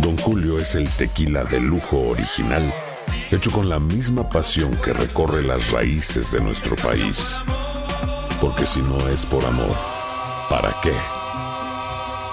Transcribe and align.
Don 0.00 0.16
Julio 0.16 0.58
es 0.58 0.76
el 0.76 0.88
tequila 0.88 1.44
de 1.44 1.60
lujo 1.60 1.98
original, 2.08 2.72
hecho 3.30 3.50
con 3.50 3.68
la 3.68 3.78
misma 3.78 4.26
pasión 4.30 4.74
que 4.82 4.94
recorre 4.94 5.42
las 5.42 5.72
raíces 5.72 6.32
de 6.32 6.40
nuestro 6.40 6.74
país. 6.74 7.42
Porque 8.40 8.64
si 8.64 8.80
no 8.80 8.96
es 9.08 9.26
por 9.26 9.44
amor, 9.44 9.76
¿para 10.48 10.74
qué? 10.82 10.92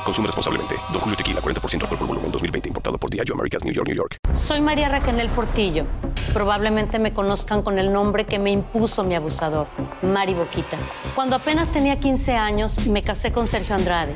Consume 0.05 0.27
responsablemente. 0.27 0.75
Don 0.93 1.01
Julio 1.01 1.17
Tequila, 1.17 1.41
40% 1.41 1.81
alcohol 1.81 1.97
por 1.97 2.07
volumen, 2.07 2.31
2020. 2.31 2.69
Importado 2.69 2.97
por 2.97 3.09
Diageo 3.09 3.35
Americas, 3.35 3.65
New 3.65 3.73
York, 3.73 3.87
New 3.87 3.97
York. 3.97 4.17
Soy 4.31 4.61
María 4.61 4.87
Raquel 4.87 5.27
Portillo. 5.27 5.83
Probablemente 6.31 6.99
me 6.99 7.11
conozcan 7.11 7.63
con 7.63 7.79
el 7.79 7.91
nombre 7.91 8.25
que 8.25 8.39
me 8.39 8.51
impuso 8.51 9.03
mi 9.03 9.15
abusador, 9.15 9.67
Mari 10.01 10.35
Boquitas. 10.35 11.01
Cuando 11.15 11.35
apenas 11.35 11.73
tenía 11.73 11.99
15 11.99 12.37
años, 12.37 12.87
me 12.87 13.01
casé 13.01 13.33
con 13.33 13.45
Sergio 13.45 13.75
Andrade 13.75 14.15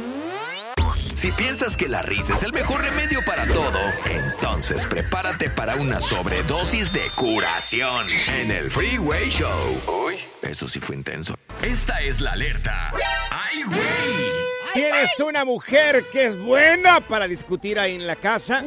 Si 1.15 1.31
piensas 1.31 1.77
que 1.77 1.87
la 1.87 2.01
risa 2.01 2.35
es 2.35 2.43
el 2.43 2.53
mejor 2.53 2.81
remedio 2.81 3.19
para 3.25 3.45
todo, 3.45 3.79
entonces 4.09 4.87
prepárate 4.87 5.49
para 5.49 5.75
una 5.75 6.01
sobredosis 6.01 6.91
de 6.91 7.01
curación 7.15 8.07
en 8.35 8.51
el 8.51 8.71
Freeway 8.71 9.29
Show. 9.29 9.81
Uy, 10.05 10.15
eso 10.41 10.67
sí 10.67 10.79
fue 10.79 10.95
intenso. 10.95 11.35
Esta 11.61 12.01
es 12.01 12.21
la 12.21 12.31
alerta. 12.31 12.91
¡Ay, 13.29 13.63
güey! 13.63 14.41
¿Tienes 14.73 15.19
una 15.19 15.45
mujer 15.45 16.05
que 16.11 16.27
es 16.27 16.39
buena 16.39 17.01
para 17.01 17.27
discutir 17.27 17.77
ahí 17.77 17.95
en 17.95 18.07
la 18.07 18.15
casa? 18.15 18.63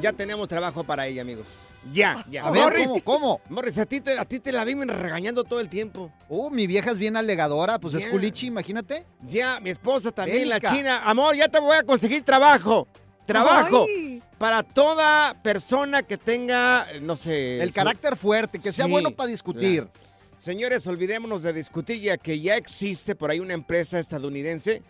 Ya 0.00 0.12
tenemos 0.12 0.48
trabajo 0.48 0.84
para 0.84 1.06
ella, 1.06 1.22
amigos. 1.22 1.46
Ya, 1.92 2.24
ya. 2.30 2.44
A 2.44 2.50
ver, 2.50 2.74
¿cómo, 2.84 3.00
cómo? 3.04 3.40
Morris, 3.48 3.78
a 3.78 3.86
ti, 3.86 4.00
te, 4.00 4.18
a 4.18 4.24
ti 4.24 4.40
te 4.40 4.50
la 4.50 4.64
viven 4.64 4.88
regañando 4.88 5.44
todo 5.44 5.60
el 5.60 5.68
tiempo. 5.68 6.10
Uh, 6.28 6.50
mi 6.50 6.66
vieja 6.66 6.90
es 6.90 6.98
bien 6.98 7.16
alegadora, 7.16 7.78
pues 7.78 7.94
es 7.94 8.06
culichi, 8.06 8.46
imagínate. 8.48 9.04
Ya, 9.26 9.60
mi 9.60 9.70
esposa 9.70 10.10
también, 10.10 10.48
Bélica. 10.48 10.70
la 10.70 10.76
china. 10.76 11.02
Amor, 11.04 11.36
ya 11.36 11.48
te 11.48 11.60
voy 11.60 11.76
a 11.76 11.84
conseguir 11.84 12.24
trabajo. 12.24 12.88
Trabajo. 13.24 13.86
Para 14.38 14.62
toda 14.62 15.40
persona 15.42 16.02
que 16.02 16.16
tenga, 16.18 16.86
eh, 16.92 17.00
no 17.00 17.16
sé... 17.16 17.60
El 17.60 17.68
su- 17.70 17.74
carácter 17.74 18.16
fuerte, 18.16 18.58
que 18.58 18.72
sea 18.72 18.84
Sí, 18.84 18.90
bueno 18.90 19.10
para 19.12 19.30
discutir. 19.30 19.84
claro. 19.84 20.06
Señores, 20.38 20.86
olvidémonos 20.86 21.42
de 21.42 21.52
discutir 21.52 22.00
ya 22.00 22.18
que 22.18 22.40
ya 22.40 22.56
existe 22.56 23.14
por 23.16 23.30
ahí 23.30 23.40
una 23.40 23.54
empresa 23.54 23.98
estadounidense 23.98 24.82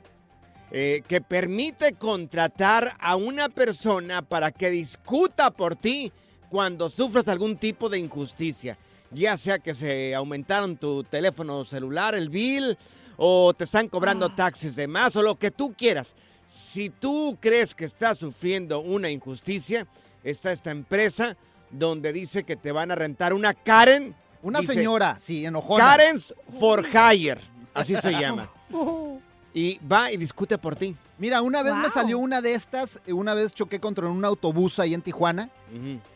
eh, 0.73 1.03
que 1.09 1.21
permite 1.21 1.93
contratar 1.93 2.95
a 2.99 3.17
una 3.17 3.49
persona 3.49 4.23
para 4.23 4.51
que 4.51 4.71
discuta 4.71 5.51
por 5.53 5.77
ti 5.77 6.13
cuando 6.51 6.91
sufras 6.91 7.29
algún 7.29 7.57
tipo 7.57 7.89
de 7.89 7.99
injusticia. 7.99 8.79
Ya 9.11 9.37
sea 9.37 9.59
que 9.59 9.75
se 9.75 10.15
aumentaron 10.15 10.77
tu 10.77 11.05
teléfono 11.05 11.65
celular, 11.65 12.15
el 12.15 12.29
bill, 12.29 12.77
o 13.17 13.55
te 13.55 13.65
están 13.65 13.89
cobrando 13.89 14.29
taxes 14.31 14.77
de 14.77 14.87
más, 14.87 15.17
o 15.17 15.23
lo 15.23 15.37
que 15.37 15.51
tú 15.51 15.75
quieras. 15.77 16.15
Si 16.47 16.91
tú 16.91 17.37
crees 17.41 17.75
que 17.75 17.85
estás 17.85 18.19
sufriendo 18.19 18.81
una 18.81 19.11
injusticia, 19.11 19.87
está 20.23 20.53
esta 20.53 20.71
empresa 20.71 21.37
donde 21.71 22.12
dice 22.12 22.45
que 22.45 22.56
te 22.56 22.73
van 22.73 22.91
a 22.91 22.95
rentar 22.95 23.33
una 23.33 23.55
Karen. 23.55 24.15
Una 24.43 24.61
Dice, 24.61 24.75
señora, 24.75 25.17
sí, 25.19 25.45
enojona. 25.45 25.83
Karen's 25.85 26.35
for 26.61 26.85
Hire, 26.87 27.41
así 27.75 27.97
se 27.97 28.12
llama. 28.12 28.51
Y 29.55 29.79
va 29.79 30.12
y 30.12 30.19
discute 30.19 30.59
por 30.59 30.77
ti. 30.77 30.95
Mira, 31.19 31.41
una 31.41 31.62
vez 31.62 31.75
me 31.77 31.88
salió 31.88 32.19
una 32.19 32.41
de 32.41 32.54
estas, 32.54 33.00
eh, 33.06 33.12
una 33.12 33.34
vez 33.34 33.54
choqué 33.54 33.81
contra 33.81 34.06
un 34.09 34.25
autobús 34.25 34.78
ahí 34.78 34.93
en 34.94 35.03
Tijuana. 35.03 35.50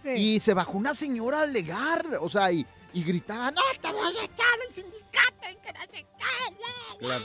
Sí. 0.03 0.11
y 0.11 0.41
se 0.41 0.55
bajó 0.55 0.79
una 0.79 0.95
señora 0.95 1.41
a 1.41 1.43
alegar, 1.43 2.07
o 2.21 2.29
sea, 2.29 2.53
y, 2.53 2.67
y 2.93 3.03
gritaba, 3.03 3.51
no, 3.51 3.61
te 3.81 3.91
voy 3.93 4.07
a 4.07 4.25
echar 4.25 4.47
el 4.69 4.75
sindicato 4.75 5.51
y 5.51 5.57
que 5.57 5.73
no 5.73 5.81
sé 5.81 5.89
qué". 5.93 6.97
Claro. 7.01 7.25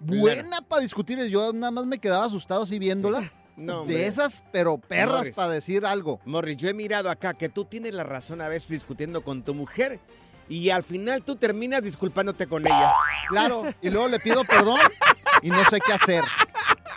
Buena 0.00 0.60
para 0.62 0.82
discutir, 0.82 1.18
yo 1.24 1.52
nada 1.52 1.70
más 1.70 1.86
me 1.86 1.98
quedaba 1.98 2.26
asustado 2.26 2.62
así 2.62 2.78
viéndola. 2.78 3.32
No, 3.56 3.84
de 3.84 4.06
esas, 4.06 4.42
pero 4.50 4.78
perras 4.78 5.28
para 5.28 5.50
decir 5.50 5.86
algo. 5.86 6.20
Morris, 6.24 6.56
yo 6.56 6.68
he 6.68 6.74
mirado 6.74 7.08
acá 7.08 7.34
que 7.34 7.48
tú 7.48 7.64
tienes 7.64 7.94
la 7.94 8.02
razón 8.02 8.40
a 8.40 8.48
veces 8.48 8.68
discutiendo 8.68 9.22
con 9.22 9.42
tu 9.44 9.54
mujer 9.54 10.00
y 10.48 10.70
al 10.70 10.82
final 10.82 11.22
tú 11.22 11.36
terminas 11.36 11.82
disculpándote 11.82 12.46
con 12.46 12.66
ella. 12.66 12.92
Claro, 13.28 13.64
y 13.80 13.90
luego 13.90 14.08
le 14.08 14.18
pido 14.18 14.44
perdón 14.44 14.80
y 15.42 15.50
no 15.50 15.64
sé 15.70 15.80
qué 15.80 15.92
hacer. 15.92 16.24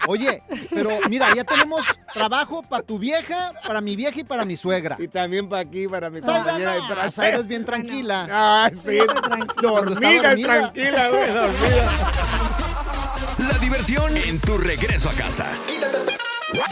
Oye, 0.07 0.41
pero 0.69 0.89
mira, 1.09 1.33
ya 1.35 1.43
tenemos 1.43 1.85
trabajo 2.13 2.63
para 2.63 2.81
tu 2.81 2.97
vieja, 2.97 3.51
para 3.67 3.81
mi 3.81 3.95
vieja 3.95 4.19
y 4.19 4.23
para 4.23 4.45
mi 4.45 4.55
suegra. 4.57 4.95
Y 4.99 5.07
también 5.07 5.47
para 5.49 5.61
aquí, 5.61 5.87
para 5.87 6.09
mi 6.09 6.21
compañera 6.21 6.73
de 6.73 6.79
no, 6.79 6.87
tra- 6.87 7.11
Zaira 7.11 7.37
es 7.37 7.47
bien 7.47 7.65
tranquila. 7.65 8.27
Ah, 8.31 8.71
sí. 8.73 8.97
Cuando 9.61 9.93
está 9.93 10.07
dormida, 10.07 10.29
dormida. 10.29 10.47
tranquila, 10.71 11.09
güey, 11.09 11.27
dormida. 11.31 11.89
La 13.51 13.57
diversión 13.59 14.17
en 14.17 14.39
tu 14.39 14.57
regreso 14.57 15.09
a 15.09 15.13
casa. 15.13 15.45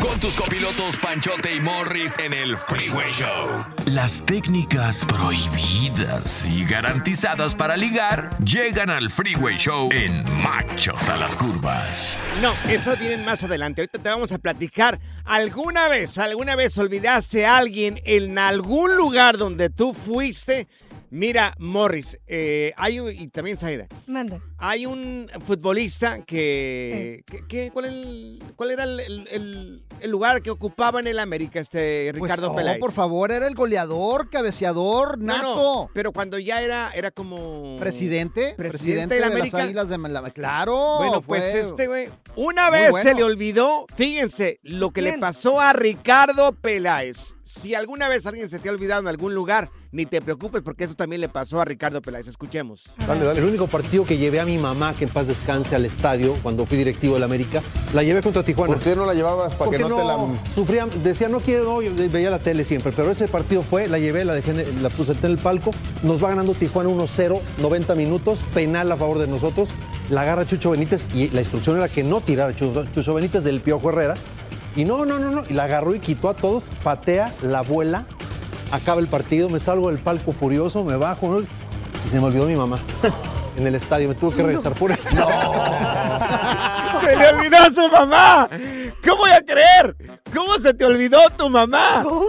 Con 0.01 0.19
tus 0.19 0.35
copilotos 0.35 0.97
Panchote 0.97 1.53
y 1.53 1.59
Morris 1.59 2.17
en 2.17 2.33
el 2.33 2.57
Freeway 2.57 3.11
Show. 3.11 3.65
Las 3.85 4.25
técnicas 4.25 5.05
prohibidas 5.05 6.43
y 6.45 6.65
garantizadas 6.65 7.53
para 7.53 7.77
ligar 7.77 8.35
llegan 8.43 8.89
al 8.89 9.11
Freeway 9.11 9.57
Show 9.57 9.89
en 9.91 10.23
Machos 10.41 11.07
a 11.07 11.17
las 11.17 11.35
Curvas. 11.35 12.17
No, 12.41 12.51
esas 12.67 12.99
vienen 12.99 13.23
más 13.25 13.43
adelante. 13.43 13.81
Ahorita 13.81 13.99
te 13.99 14.09
vamos 14.09 14.31
a 14.31 14.39
platicar. 14.39 14.99
¿Alguna 15.23 15.87
vez, 15.87 16.17
alguna 16.17 16.55
vez 16.55 16.75
olvidaste 16.79 17.45
a 17.45 17.57
alguien 17.57 18.01
en 18.05 18.39
algún 18.39 18.97
lugar 18.97 19.37
donde 19.37 19.69
tú 19.69 19.93
fuiste? 19.93 20.67
Mira, 21.11 21.55
Morris, 21.59 22.19
eh, 22.27 22.73
hay, 22.75 22.99
y 22.99 23.27
también 23.27 23.57
Saida, 23.57 23.85
Manda. 24.07 24.41
Hay 24.57 24.85
un 24.85 25.29
futbolista 25.45 26.19
que... 26.25 27.23
que- 27.25 27.45
que- 27.47 27.71
¿cuál, 27.71 27.85
el- 27.85 28.43
cuál 28.55 28.71
era 28.71 28.83
el, 28.85 28.99
el- 29.01 29.27
el- 29.31 29.83
el 29.99 30.11
lugar 30.11 30.41
que 30.41 30.49
ocupaba 30.51 30.99
en 30.99 31.07
el 31.07 31.19
América 31.19 31.59
este 31.59 32.11
Pues, 32.17 32.21
Ricardo 32.31 32.51
oh, 32.51 32.55
Peláez? 32.55 32.79
por 32.79 32.91
favor, 32.93 33.31
era 33.31 33.47
el 33.47 33.55
goleador, 33.55 34.29
cabeceador, 34.29 35.17
No, 35.17 35.33
nato. 35.35 35.55
no, 35.55 35.89
pero 35.93 36.11
cuando 36.13 36.39
ya 36.39 36.61
era, 36.61 36.91
era 36.95 37.11
como... 37.11 37.75
Presidente, 37.79 38.53
Presidente 38.55 38.69
presidente 38.69 39.15
de 39.15 39.21
la 39.21 39.27
de, 39.29 39.33
América. 39.35 39.57
las 39.57 39.65
Águilas 39.65 39.89
de 39.89 39.97
Mala- 39.97 40.29
Claro. 40.31 40.95
Bueno, 40.97 41.21
pues 41.21 41.43
este 41.53 41.87
güey, 41.87 42.09
una 42.35 42.69
vez 42.69 42.91
bueno. 42.91 43.09
se 43.09 43.15
le 43.15 43.23
olvidó, 43.23 43.85
fíjense, 43.95 44.59
lo 44.63 44.91
que 44.91 45.01
le 45.01 45.17
pasó 45.17 45.59
a 45.59 45.73
Ricardo 45.73 46.53
Peláez. 46.53 47.35
Si 47.43 47.75
alguna 47.75 48.07
vez 48.09 48.25
alguien 48.25 48.49
se 48.49 48.57
te 48.57 48.69
ha 48.69 48.71
olvidado 48.71 49.01
en 49.01 49.07
algún 49.07 49.35
lugar, 49.35 49.69
ni 49.91 50.07
te 50.07 50.19
preocupes 50.19 50.63
porque 50.63 50.85
eso 50.85 50.95
también 50.95 51.21
le 51.21 51.29
pasó 51.29 51.61
a 51.61 51.65
Ricardo 51.65 52.01
Peláez. 52.01 52.27
Escuchemos. 52.27 52.85
El 53.07 53.43
único 53.43 53.67
partido 53.67 54.03
que 54.03 54.17
llevé 54.17 54.39
a 54.39 54.45
mi 54.45 54.54
mamá, 54.57 54.93
que 54.93 55.05
en 55.05 55.09
paz 55.09 55.27
descanse, 55.27 55.75
al 55.75 55.85
estadio 55.85 56.35
cuando 56.43 56.65
fui 56.65 56.77
directivo 56.77 57.13
de 57.15 57.19
la 57.19 57.25
América, 57.25 57.61
la 57.93 58.03
llevé 58.03 58.21
contra 58.21 58.43
Tijuana. 58.43 58.73
¿Por 58.75 58.83
qué 58.83 58.95
no 58.95 59.05
la 59.05 59.13
llevabas 59.13 59.53
para 59.55 59.71
que 59.71 59.79
Porque 59.79 59.89
no, 59.89 59.97
te 59.97 60.03
la... 60.03 60.17
sufría, 60.55 60.87
decía, 61.03 61.29
no 61.29 61.39
quiero, 61.39 61.63
no, 61.65 61.81
yo 61.81 61.91
veía 62.11 62.29
la 62.29 62.39
tele 62.39 62.63
siempre, 62.63 62.91
pero 62.95 63.11
ese 63.11 63.27
partido 63.27 63.63
fue, 63.63 63.87
la 63.87 63.99
llevé, 63.99 64.25
la 64.25 64.33
dejé, 64.33 64.51
en 64.51 64.59
el- 64.61 64.83
la 64.83 64.89
puse 64.89 65.11
en 65.13 65.17
el 65.23 65.37
palco, 65.37 65.71
nos 66.03 66.23
va 66.23 66.29
ganando 66.29 66.53
Tijuana 66.53 66.89
1-0, 66.89 67.39
90 67.61 67.95
minutos, 67.95 68.39
penal 68.53 68.91
a 68.91 68.97
favor 68.97 69.19
de 69.19 69.27
nosotros, 69.27 69.69
la 70.09 70.21
agarra 70.21 70.45
Chucho 70.45 70.71
Benítez 70.71 71.07
y 71.13 71.29
la 71.29 71.41
instrucción 71.41 71.77
era 71.77 71.87
que 71.89 72.03
no 72.03 72.21
tirara 72.21 72.55
Chucho, 72.55 72.85
Chucho 72.93 73.13
Benítez 73.13 73.43
del 73.43 73.61
Piojo 73.61 73.89
Herrera, 73.89 74.15
y 74.75 74.85
no, 74.85 75.05
no, 75.05 75.19
no, 75.19 75.31
no, 75.31 75.43
y 75.49 75.53
la 75.53 75.63
agarró 75.65 75.95
y 75.95 75.99
quitó 75.99 76.29
a 76.29 76.33
todos, 76.33 76.63
patea, 76.83 77.33
la 77.41 77.61
vuela, 77.61 78.05
acaba 78.71 78.99
el 78.99 79.07
partido, 79.07 79.47
me 79.49 79.59
salgo 79.59 79.89
del 79.89 79.99
palco 79.99 80.31
furioso, 80.33 80.83
me 80.83 80.95
bajo, 80.97 81.29
¿no? 81.29 81.39
y 81.41 82.09
se 82.11 82.19
me 82.19 82.25
olvidó 82.27 82.45
mi 82.45 82.55
mamá. 82.55 82.83
En 83.57 83.65
el 83.67 83.75
estadio, 83.75 84.09
me 84.09 84.15
tuve 84.15 84.35
que 84.35 84.43
regresar 84.43 84.73
por 84.73 84.91
ella. 84.91 84.99
¡Se 87.01 87.15
le 87.15 87.27
olvidó 87.29 87.57
a 87.57 87.71
su 87.71 87.87
mamá! 87.89 88.49
¿Cómo 89.03 89.17
voy 89.17 89.31
a 89.31 89.41
creer? 89.41 89.95
¿Cómo 90.33 90.57
se 90.59 90.73
te 90.73 90.85
olvidó 90.85 91.19
tu 91.37 91.49
mamá? 91.49 92.01
¿Cómo? 92.03 92.25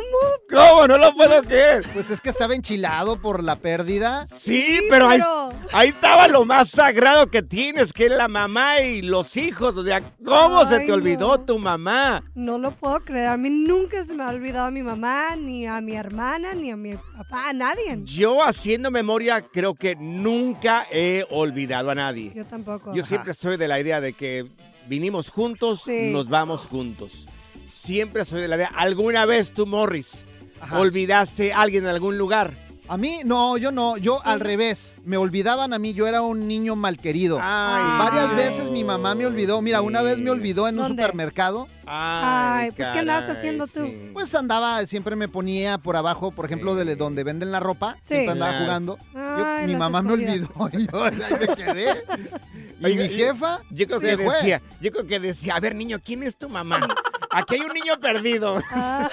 ¿Cómo? 0.48 0.86
No 0.86 0.96
lo 0.98 1.12
puedo 1.14 1.42
creer. 1.42 1.84
Pues 1.92 2.10
es 2.10 2.20
que 2.20 2.28
estaba 2.30 2.54
enchilado 2.54 3.20
por 3.20 3.42
la 3.42 3.56
pérdida. 3.56 4.26
Sí, 4.28 4.80
pero, 4.88 5.08
ahí- 5.08 5.18
pero- 5.18 5.46
Ahí, 5.72 5.88
estaba 5.88 6.28
lo 6.28 6.44
más 6.44 6.70
sagrado 6.70 7.26
que 7.28 7.42
tienes, 7.42 7.92
que 7.92 8.06
es 8.06 8.12
la 8.12 8.28
mamá 8.28 8.80
y 8.80 9.02
los 9.02 9.36
hijos. 9.36 9.76
O 9.76 9.82
sea, 9.82 10.00
¿cómo 10.24 10.64
se 10.66 10.80
te 10.80 10.92
olvidó 10.92 11.38
no. 11.38 11.40
tu 11.40 11.58
mamá? 11.58 12.22
No 12.36 12.58
lo 12.58 12.70
puedo 12.70 13.00
creer. 13.00 13.26
A 13.26 13.36
mí 13.36 13.50
nunca 13.50 14.04
se 14.04 14.14
me 14.14 14.22
ha 14.22 14.28
olvidado 14.28 14.66
a 14.66 14.70
mi 14.70 14.82
mamá, 14.84 15.34
ni 15.36 15.66
a 15.66 15.80
mi 15.80 15.94
hermana, 15.96 16.54
ni 16.54 16.70
a 16.70 16.76
mi 16.76 16.94
papá, 16.94 17.48
a 17.48 17.52
nadie. 17.52 17.98
Yo 18.04 18.44
haciendo 18.44 18.92
memoria 18.92 19.40
creo 19.40 19.74
que 19.74 19.96
nunca 19.96 20.86
he 20.92 21.26
olvidado 21.30 21.90
a 21.90 21.94
nadie. 21.96 22.32
Yo 22.34 22.44
tampoco. 22.46 22.94
Yo 22.94 23.02
siempre 23.02 23.34
soy 23.34 23.56
de 23.56 23.66
la 23.66 23.80
idea 23.80 24.00
de 24.00 24.12
que 24.12 24.46
vinimos 24.86 25.30
juntos, 25.30 25.82
Sí. 25.84 26.10
nos 26.12 26.28
vamos 26.28 26.66
juntos. 26.66 27.26
Siempre 27.66 28.24
soy 28.24 28.40
de 28.42 28.48
la 28.48 28.54
idea. 28.56 28.70
¿Alguna 28.76 29.24
vez 29.26 29.52
tú, 29.52 29.66
Morris, 29.66 30.24
Ajá. 30.66 30.78
olvidaste 30.78 31.52
a 31.52 31.60
alguien 31.62 31.84
en 31.84 31.90
algún 31.90 32.18
lugar? 32.18 32.64
A 32.88 32.96
mí, 32.96 33.22
no, 33.24 33.56
yo 33.56 33.72
no, 33.72 33.96
yo 33.96 34.24
al 34.24 34.38
revés. 34.38 34.98
Me 35.04 35.16
olvidaban 35.16 35.72
a 35.72 35.78
mí, 35.80 35.92
yo 35.92 36.06
era 36.06 36.22
un 36.22 36.46
niño 36.46 36.76
malquerido. 36.76 37.40
Ay, 37.42 37.98
Varias 37.98 38.36
veces 38.36 38.70
mi 38.70 38.84
mamá 38.84 39.16
me 39.16 39.26
olvidó. 39.26 39.60
Mira, 39.60 39.80
una 39.80 40.02
vez 40.02 40.18
me 40.20 40.30
olvidó 40.30 40.68
en 40.68 40.78
un 40.78 40.86
supermercado. 40.86 41.66
Ay, 41.84 42.70
pues, 42.70 42.86
¿qué 42.92 43.00
andabas 43.00 43.28
haciendo 43.28 43.66
tú? 43.66 43.84
sí. 43.84 44.10
Pues 44.12 44.32
andaba, 44.36 44.86
siempre 44.86 45.16
me 45.16 45.26
ponía 45.26 45.78
por 45.78 45.96
abajo, 45.96 46.30
por 46.30 46.44
ejemplo, 46.44 46.76
de 46.76 46.94
donde 46.94 47.24
venden 47.24 47.50
la 47.50 47.58
ropa. 47.58 47.96
Sí. 48.02 48.14
Siempre 48.14 48.32
andaba 48.32 48.50
Claro. 48.52 48.64
jugando. 48.66 48.98
Yo- 49.14 49.66
mi 49.66 49.74
mamá 49.74 50.02
me 50.02 50.12
olvidó 50.12 50.48
y 50.72 50.86
yo 50.86 51.04
me 51.40 51.56
quedé. 51.56 52.04
Y 52.80 52.94
mi 52.96 53.08
jefa 53.08 53.62
Yo 53.70 53.86
creo 53.88 53.98
que 54.00 54.16
fue. 54.16 54.32
decía, 54.34 54.62
yo 54.80 54.92
creo 54.92 55.06
que 55.08 55.18
decía, 55.18 55.56
a 55.56 55.60
ver 55.60 55.74
niño, 55.74 55.98
¿quién 56.04 56.22
es 56.22 56.36
tu 56.36 56.48
mamá? 56.48 56.86
Aquí 57.38 57.54
hay 57.56 57.60
un 57.60 57.72
niño 57.72 57.98
perdido. 58.00 58.58
Ah, 58.70 59.08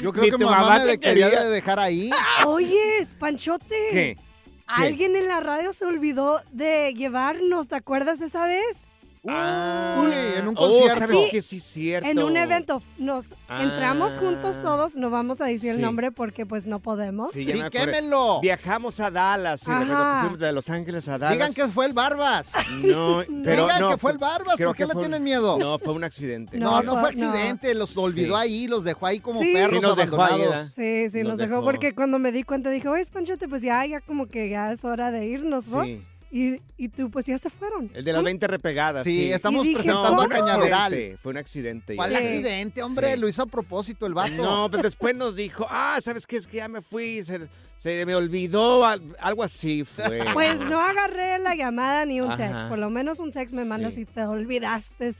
Yo 0.00 0.12
creo 0.12 0.24
Ni 0.24 0.30
que 0.30 0.38
tu 0.38 0.44
mamá, 0.44 0.60
mamá 0.62 0.78
me 0.78 0.84
te 0.84 0.90
de- 0.92 0.98
quería 1.00 1.26
quería. 1.30 1.44
de 1.44 1.50
dejar 1.50 1.78
ahí. 1.78 2.10
Oye, 2.46 3.06
Panchote. 3.18 3.76
¿Qué? 3.92 4.16
Alguien 4.66 5.16
en 5.16 5.26
la 5.28 5.40
radio 5.40 5.72
se 5.72 5.84
olvidó 5.84 6.40
de 6.52 6.94
llevarnos, 6.94 7.66
¿te 7.68 7.74
acuerdas 7.76 8.20
esa 8.20 8.44
vez? 8.46 8.82
Uy, 9.22 10.12
en 10.36 10.48
un 10.48 10.54
Oh, 10.56 10.60
concierto. 10.70 10.98
¿sabes 10.98 11.16
Sí. 11.16 11.28
qué? 11.30 11.42
Sí, 11.42 11.56
es 11.58 11.62
cierto. 11.64 12.08
En 12.08 12.18
un 12.20 12.36
evento. 12.36 12.82
Nos 12.98 13.34
Ah. 13.48 13.62
entramos 13.62 14.14
juntos 14.14 14.60
todos, 14.62 14.96
no 14.96 15.10
vamos 15.10 15.40
a 15.40 15.44
decir 15.44 15.60
Sí. 15.72 15.76
el 15.76 15.80
nombre 15.82 16.10
porque 16.10 16.46
pues 16.46 16.66
no 16.66 16.80
podemos. 16.80 17.30
Sí, 17.32 17.44
Sí, 17.44 17.60
quémelo. 17.70 18.40
Viajamos 18.40 18.98
a 19.00 19.10
Dallas, 19.10 19.60
sí, 19.60 19.66
que 19.66 19.72
fuimos 19.86 20.38
de 20.38 20.52
Los 20.52 20.70
Ángeles 20.70 21.06
a 21.08 21.18
Dallas. 21.18 21.32
Digan 21.34 21.52
que 21.54 21.68
fue 21.68 21.86
el 21.86 21.92
Barbas. 21.92 22.52
No, 22.82 23.22
pero 23.44 23.64
Digan 23.64 23.80
no, 23.80 23.90
que 23.90 23.96
fue 23.98 24.12
el 24.12 24.18
Barbas, 24.18 24.56
creo 24.56 24.70
¿por 24.70 24.76
qué 24.76 24.84
que 24.84 24.88
le 24.88 24.94
un- 24.94 25.00
tienen 25.00 25.22
miedo? 25.22 25.58
No, 25.58 25.78
fue 25.78 25.92
un 25.92 26.04
accidente. 26.04 26.56
No, 26.58 26.82
no, 26.82 26.94
No, 26.94 27.00
fue 27.00 27.14
no. 27.14 27.28
accidente, 27.28 27.74
los 27.74 27.94
olvidó 27.96 28.36
Sí. 28.36 28.42
ahí, 28.42 28.68
los 28.68 28.84
dejó 28.84 29.06
ahí 29.06 29.20
como 29.20 29.40
Sí. 29.42 29.52
perros 29.52 29.74
Sí, 29.74 29.80
nos 29.80 29.96
dejó 29.96 30.16
ahí, 30.22 30.28
abandonados. 30.32 30.54
¿verdad? 30.56 30.72
Sí, 30.74 31.08
sí, 31.10 31.18
nos, 31.18 31.28
Nos 31.30 31.38
dejó, 31.38 31.50
dejó. 31.56 31.64
porque 31.64 31.94
cuando 31.94 32.18
me 32.18 32.32
di 32.32 32.42
cuenta 32.42 32.70
dije, 32.70 32.88
oye, 32.88 33.04
Panchote, 33.12 33.48
pues 33.48 33.60
ya, 33.62 33.84
ya 33.84 34.00
como 34.00 34.26
que 34.28 34.48
ya 34.48 34.72
es 34.72 34.84
hora 34.84 35.10
de 35.10 35.26
irnos, 35.26 35.66
¿no? 35.68 35.84
Sí. 35.84 36.02
Y, 36.32 36.60
y 36.76 36.88
tú, 36.88 37.10
pues 37.10 37.26
ya 37.26 37.36
se 37.38 37.50
fueron. 37.50 37.90
El 37.92 38.04
de 38.04 38.12
las 38.12 38.22
20 38.22 38.46
repegadas. 38.46 39.02
Sí, 39.02 39.16
Sí, 39.16 39.32
estamos 39.32 39.64
dije, 39.64 39.76
presentando 39.78 40.14
fue 40.14 40.22
a 40.22 40.26
un 40.26 40.30
Cañaveral. 40.46 40.92
accidente, 40.92 41.16
Fue 41.18 41.30
un 41.32 41.38
accidente. 41.38 41.96
¿Cuál 41.96 42.14
accidente, 42.16 42.82
hombre? 42.84 43.14
Sí. 43.14 43.20
Lo 43.20 43.28
hizo 43.28 43.42
a 43.42 43.46
propósito 43.46 44.06
el 44.06 44.14
vato. 44.14 44.30
No, 44.36 44.68
pero 44.70 44.84
después 44.84 45.16
nos 45.16 45.34
dijo, 45.34 45.66
ah, 45.68 45.98
¿sabes 46.02 46.26
qué? 46.28 46.36
Es 46.36 46.46
que 46.46 46.58
ya 46.58 46.68
me 46.68 46.82
fui, 46.82 47.24
se, 47.24 47.40
se 47.76 48.06
me 48.06 48.14
olvidó, 48.14 48.84
al- 48.86 49.16
algo 49.18 49.42
así 49.42 49.84
fue. 49.84 50.22
Pues 50.32 50.60
no 50.60 50.80
agarré 50.80 51.38
la 51.40 51.56
llamada 51.56 52.06
ni 52.06 52.20
un 52.20 52.30
Ajá. 52.30 52.48
text. 52.48 52.68
Por 52.68 52.78
lo 52.78 52.90
menos 52.90 53.18
un 53.18 53.32
text 53.32 53.52
me 53.52 53.64
mandas 53.64 53.94
Sí. 53.94 54.04
si 54.04 54.06
te 54.06 54.22
olvidaste. 54.24 55.10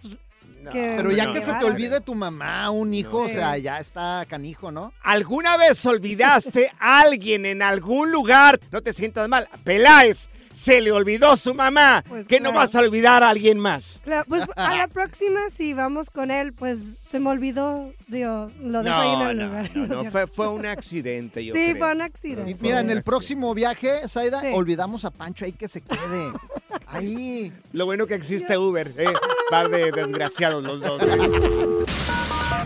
No, 0.62 0.71
Pero 0.73 1.11
ya 1.11 1.25
no, 1.25 1.33
que 1.33 1.41
se 1.41 1.55
te 1.55 1.65
olvide 1.65 2.01
tu 2.03 2.15
mamá, 2.15 2.71
un 2.71 2.93
hijo, 2.93 3.21
No. 3.21 3.25
o 3.27 3.29
sea, 3.31 3.57
ya 3.57 3.81
está 3.81 4.27
canijo, 4.29 4.71
¿no? 4.71 4.93
¿Alguna 5.03 5.57
vez 5.57 5.85
olvidaste 5.87 6.71
a 6.79 7.01
alguien 7.01 7.47
en 7.47 7.62
algún 7.62 8.12
lugar? 8.12 8.61
No 8.71 8.83
te 8.83 8.93
sientas 8.93 9.27
mal. 9.29 9.49
Peláez, 9.65 10.29
se 10.52 10.81
le 10.81 10.93
olvidó 10.93 11.37
su 11.37 11.55
mamá. 11.55 12.02
Pues 12.08 12.26
que 12.26 12.41
no 12.41 12.52
vas 12.52 12.75
a 12.75 12.81
olvidar 12.81 13.23
a 13.23 13.29
alguien 13.31 13.58
más. 13.58 14.00
Claro, 14.05 14.25
pues 14.29 14.43
a 14.56 14.76
la 14.76 14.88
próxima, 14.88 15.49
si 15.50 15.73
vamos 15.75 16.11
con 16.11 16.31
él, 16.31 16.52
pues 16.52 16.99
se 17.02 17.19
me 17.20 17.31
olvidó, 17.31 17.93
digo, 18.08 18.50
lo 18.62 18.82
dejo 18.82 18.97
ahí 18.97 19.12
en 19.12 19.19
No, 19.20 19.31
el 19.31 19.38
no, 19.38 19.47
lugar. 19.47 19.70
no, 19.76 20.05
fue, 20.11 20.26
fue 20.26 20.49
un 20.49 20.67
accidente, 20.67 21.44
yo 21.44 21.55
sí, 21.55 21.67
creo. 21.70 21.76
fue 21.79 21.93
un 21.93 21.99
Y 21.99 22.02
accidente. 22.02 22.56
mira, 22.61 22.81
en 22.81 22.91
el 22.91 23.02
próximo 23.02 23.55
viaje, 23.55 24.08
Zaida, 24.08 24.41
Sí. 24.41 24.49
olvidamos 24.52 25.05
a 25.05 25.11
Pancho 25.11 25.44
ahí 25.44 25.52
que 25.52 25.69
se 25.69 25.81
quede. 25.81 26.32
Ahí. 26.93 27.52
Lo 27.73 27.87
bueno 27.87 28.06
que 28.08 28.14
existe 28.14 28.58
Uber, 28.58 28.93
eh. 28.97 29.05
Par 29.49 29.69
de 29.69 29.93
desgraciados 29.93 30.62
los 30.64 30.81
dos. 30.81 31.00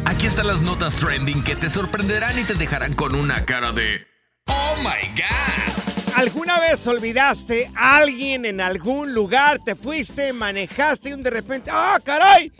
Aquí 0.06 0.26
están 0.26 0.46
las 0.46 0.62
notas 0.62 0.96
trending 0.96 1.42
que 1.44 1.56
te 1.56 1.68
sorprenderán 1.68 2.38
y 2.38 2.44
te 2.44 2.54
dejarán 2.54 2.94
con 2.94 3.14
una 3.14 3.44
cara 3.44 3.72
de 3.72 4.06
¡Oh 4.46 4.76
my 4.78 5.08
God! 5.14 5.93
¿Alguna 6.14 6.60
vez 6.60 6.86
olvidaste 6.86 7.70
a 7.74 7.96
alguien 7.96 8.44
en 8.44 8.60
algún 8.60 9.12
lugar? 9.12 9.58
Te 9.64 9.74
fuiste, 9.74 10.32
manejaste 10.32 11.10
y 11.10 11.20
de 11.20 11.28
repente, 11.28 11.72
¡ah, 11.72 11.98
caray! 12.04 12.52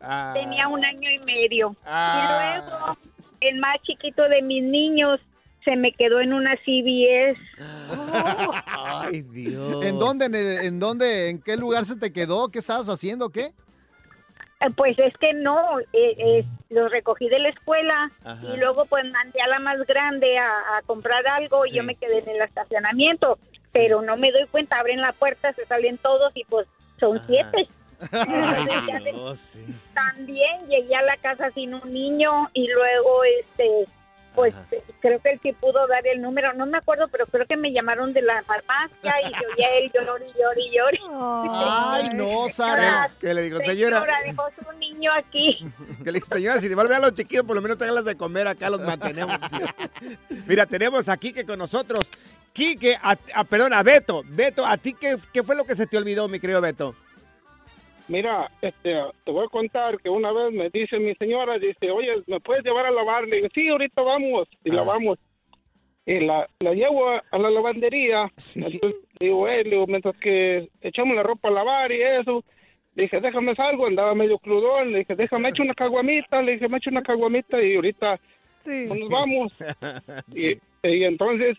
Ah. 0.00 0.32
Tenía 0.34 0.66
un 0.68 0.84
año 0.84 1.10
y 1.10 1.18
medio. 1.20 1.76
Ah. 1.84 2.58
Y 2.60 2.60
luego, 2.66 2.98
el 3.40 3.58
más 3.60 3.76
chiquito 3.82 4.22
de 4.28 4.42
mis 4.42 4.62
niños 4.64 5.20
se 5.64 5.76
me 5.76 5.92
quedó 5.92 6.20
en 6.20 6.32
una 6.32 6.56
CBS. 6.64 7.38
Ay, 8.66 9.22
Dios. 9.22 9.84
¿En 9.84 9.98
dónde, 9.98 10.24
en, 10.26 10.34
el- 10.34 10.58
en 10.66 10.80
dónde, 10.80 11.28
en 11.30 11.40
qué 11.40 11.56
lugar 11.56 11.84
se 11.84 11.96
te 11.96 12.12
quedó? 12.12 12.48
¿Qué 12.48 12.58
estabas 12.58 12.88
haciendo? 12.88 13.30
¿Qué? 13.30 13.52
Eh, 14.62 14.70
Pues 14.76 14.98
es 14.98 15.16
que 15.18 15.32
no, 15.34 15.80
eh, 15.80 15.86
eh, 15.92 16.44
los 16.70 16.90
recogí 16.90 17.28
de 17.28 17.38
la 17.38 17.48
escuela 17.48 18.10
Ajá. 18.24 18.40
y 18.54 18.56
luego 18.58 18.84
pues 18.86 19.04
mandé 19.10 19.40
a 19.40 19.48
la 19.48 19.58
más 19.58 19.78
grande 19.86 20.38
a, 20.38 20.48
a 20.78 20.82
comprar 20.86 21.26
algo 21.26 21.66
y 21.66 21.72
yo 21.72 21.82
me 21.82 21.94
quedé 21.96 22.18
en 22.20 22.28
el 22.28 22.42
estacionamiento, 22.42 23.38
pero 23.72 24.02
no 24.02 24.16
me 24.16 24.30
doy 24.32 24.46
cuenta, 24.46 24.78
abren 24.78 25.00
la 25.00 25.12
puerta, 25.12 25.52
se 25.52 25.66
salen 25.66 25.98
todos 25.98 26.32
y 26.34 26.44
pues 26.44 26.66
son 26.98 27.20
siete. 27.26 27.68
Dios, 29.12 29.38
sí. 29.38 29.64
también 29.94 30.66
llegué 30.68 30.94
a 30.96 31.02
la 31.02 31.16
casa 31.18 31.50
sin 31.52 31.74
un 31.74 31.92
niño 31.92 32.48
y 32.52 32.68
luego 32.68 33.22
este 33.40 33.84
pues 34.34 34.54
creo 35.00 35.20
que 35.20 35.30
él 35.32 35.40
sí 35.42 35.52
pudo 35.52 35.86
dar 35.86 36.06
el 36.06 36.20
número, 36.22 36.52
no 36.54 36.66
me 36.66 36.78
acuerdo, 36.78 37.08
pero 37.08 37.26
creo 37.26 37.46
que 37.46 37.56
me 37.56 37.72
llamaron 37.72 38.12
de 38.12 38.22
la 38.22 38.42
farmacia 38.42 39.14
y 39.28 39.32
yo 39.32 39.48
ya 39.58 39.66
él 39.78 39.90
llor 39.92 40.20
y 40.22 40.38
llor 40.38 40.58
y 40.58 40.76
llor. 40.76 40.92
Ay, 41.54 42.10
no, 42.14 42.48
Sara. 42.50 43.10
¿Qué 43.20 43.34
le 43.34 43.42
digo, 43.42 43.58
señora? 43.58 44.00
Señora, 44.00 44.18
dejó 44.24 44.44
su 44.60 44.78
niño 44.78 45.10
aquí. 45.12 45.66
Que 46.04 46.12
le 46.12 46.20
dije, 46.20 46.26
señora, 46.34 46.60
si 46.60 46.68
le 46.68 46.74
va 46.74 46.82
a 46.82 47.00
los 47.00 47.14
chiquillos, 47.14 47.44
por 47.44 47.56
lo 47.56 47.62
menos 47.62 47.78
tráiganlas 47.78 48.04
de 48.04 48.16
comer 48.16 48.48
acá, 48.48 48.70
los 48.70 48.80
mantenemos. 48.80 49.36
Mira, 50.46 50.66
tenemos 50.66 51.08
a 51.08 51.16
Quique 51.16 51.44
con 51.44 51.58
nosotros. 51.58 52.10
Quique, 52.52 52.96
a, 53.02 53.16
a- 53.34 53.44
perdón, 53.44 53.72
a 53.72 53.82
Beto. 53.82 54.22
Beto, 54.26 54.66
¿a 54.66 54.76
ti 54.76 54.94
qué, 54.94 55.16
qué 55.32 55.42
fue 55.42 55.54
lo 55.56 55.64
que 55.64 55.74
se 55.74 55.86
te 55.86 55.96
olvidó, 55.96 56.28
mi 56.28 56.38
querido 56.40 56.60
Beto? 56.60 56.94
Mira, 58.08 58.50
este, 58.60 58.94
te 59.24 59.30
voy 59.30 59.46
a 59.46 59.48
contar 59.48 59.98
que 59.98 60.08
una 60.08 60.32
vez 60.32 60.52
me 60.52 60.70
dice 60.70 60.98
mi 60.98 61.14
señora, 61.14 61.58
dice, 61.58 61.90
oye, 61.90 62.22
¿me 62.26 62.40
puedes 62.40 62.64
llevar 62.64 62.86
a 62.86 62.90
lavar? 62.90 63.26
Le 63.26 63.36
digo, 63.36 63.48
sí, 63.54 63.68
ahorita 63.68 64.02
vamos, 64.02 64.48
y 64.64 64.70
lavamos. 64.70 65.18
Y 66.04 66.18
la, 66.20 66.48
la 66.58 66.74
llevo 66.74 67.08
a, 67.08 67.22
a 67.30 67.38
la 67.38 67.50
lavandería. 67.50 68.30
Entonces, 68.56 69.00
digo, 69.20 69.48
eh, 69.48 69.62
digo, 69.64 69.86
mientras 69.86 70.16
que 70.16 70.68
echamos 70.80 71.14
la 71.14 71.22
ropa 71.22 71.48
a 71.48 71.52
lavar 71.52 71.92
y 71.92 72.02
eso, 72.02 72.44
le 72.94 73.04
dije, 73.04 73.20
déjame 73.20 73.54
salgo, 73.54 73.86
andaba 73.86 74.14
medio 74.14 74.38
crudón, 74.38 74.92
le 74.92 75.00
dije, 75.00 75.14
déjame 75.14 75.50
echar 75.50 75.64
una 75.64 75.74
caguamita, 75.74 76.42
le 76.42 76.52
dije, 76.52 76.68
me 76.68 76.78
echo 76.78 76.90
una 76.90 77.02
caguamita 77.02 77.62
y 77.62 77.76
ahorita 77.76 78.20
pues, 78.64 78.98
nos 78.98 79.08
vamos. 79.08 79.52
Y, 80.34 80.58
y 80.82 81.04
entonces, 81.04 81.56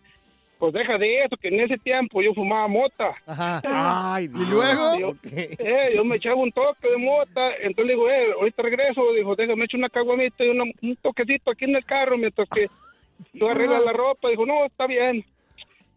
pues 0.63 0.74
deja 0.75 0.98
de 0.98 1.25
eso, 1.25 1.36
que 1.36 1.50
en 1.50 1.60
ese 1.60 1.77
tiempo 1.77 2.22
yo 2.22 2.34
fumaba 2.34 2.70
mota. 2.70 3.13
Ay, 3.65 4.29
¿Y 4.34 4.46
luego? 4.50 4.98
Yo, 4.98 5.13
eh, 5.60 5.91
yo 5.93 6.05
me 6.05 6.15
echaba 6.15 6.38
un 6.38 6.53
toque 6.53 6.88
de 6.89 6.96
mota, 6.96 7.50
entonces 7.58 7.86
le 7.88 7.93
digo, 7.96 8.10
eh, 8.10 8.32
ahorita 8.39 8.62
regreso, 8.62 9.01
dijo, 9.13 9.36
déjame 9.36 9.65
echar 9.65 9.79
una 9.79 9.89
caguamita 9.89 10.41
y 10.41 10.48
una- 10.48 10.72
un 10.82 10.96
toquecito 11.01 11.51
aquí 11.51 11.65
en 11.65 11.75
el 11.75 11.84
carro 11.84 12.17
mientras 12.17 12.48
que 12.48 12.70
tú 13.38 13.50
arreglas 13.50 13.84
la 13.84 13.91
ropa. 13.91 14.29
Dijo, 14.29 14.46
no, 14.46 14.63
está 14.65 14.88
bien. 14.88 15.25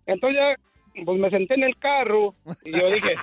Entonces 0.05 0.37
ya, 0.37 1.05
pues 1.05 1.17
me 1.17 1.31
senté 1.31 1.55
en 1.55 1.63
el 1.63 1.77
carro 1.77 2.35
y 2.65 2.73
yo 2.73 2.91
dije, 2.91 3.15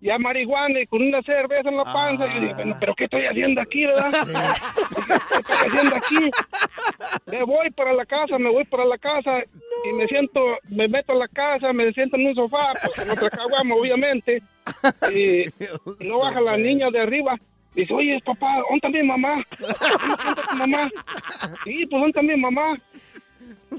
ya 0.00 0.18
marihuana 0.18 0.80
y 0.80 0.86
con 0.86 1.02
una 1.02 1.22
cerveza 1.22 1.68
en 1.68 1.76
la 1.76 1.84
panza. 1.84 2.26
Y 2.26 2.34
yo 2.34 2.40
dije, 2.40 2.54
bueno, 2.54 2.76
pero 2.80 2.94
¿qué 2.94 3.04
estoy 3.04 3.26
haciendo 3.26 3.60
aquí, 3.60 3.86
verdad? 3.86 4.12
¿Qué 4.12 5.38
estoy 5.38 5.68
haciendo 5.68 5.96
aquí? 5.96 6.30
Me 7.26 7.42
voy 7.44 7.70
para 7.70 7.92
la 7.92 8.06
casa, 8.06 8.38
me 8.38 8.50
voy 8.50 8.64
para 8.64 8.84
la 8.84 8.98
casa 8.98 9.42
y 9.88 9.92
me 9.92 10.06
siento, 10.06 10.40
me 10.68 10.88
meto 10.88 11.12
a 11.12 11.16
la 11.16 11.28
casa, 11.28 11.72
me 11.72 11.92
siento 11.92 12.16
en 12.16 12.26
un 12.26 12.34
sofá, 12.34 12.72
pues 12.82 12.96
con 12.96 13.10
otra 13.10 13.30
caguama, 13.30 13.74
obviamente. 13.74 14.42
Y, 15.12 15.48
y 15.48 16.06
no 16.08 16.18
baja 16.18 16.40
la 16.40 16.56
niña 16.56 16.90
de 16.90 17.00
arriba. 17.00 17.36
Dice, 17.74 17.92
oye, 17.92 18.20
papá, 18.24 18.56
¿dónde 18.56 18.76
está 18.76 18.88
mi 18.88 19.02
mamá? 19.02 19.44
¿Dónde 19.58 19.72
está 19.72 20.42
tu 20.48 20.56
mamá? 20.56 20.90
Sí, 21.64 21.86
pues 21.86 22.00
¿dónde 22.00 22.08
está 22.08 22.22
mi 22.22 22.36
mamá? 22.36 22.76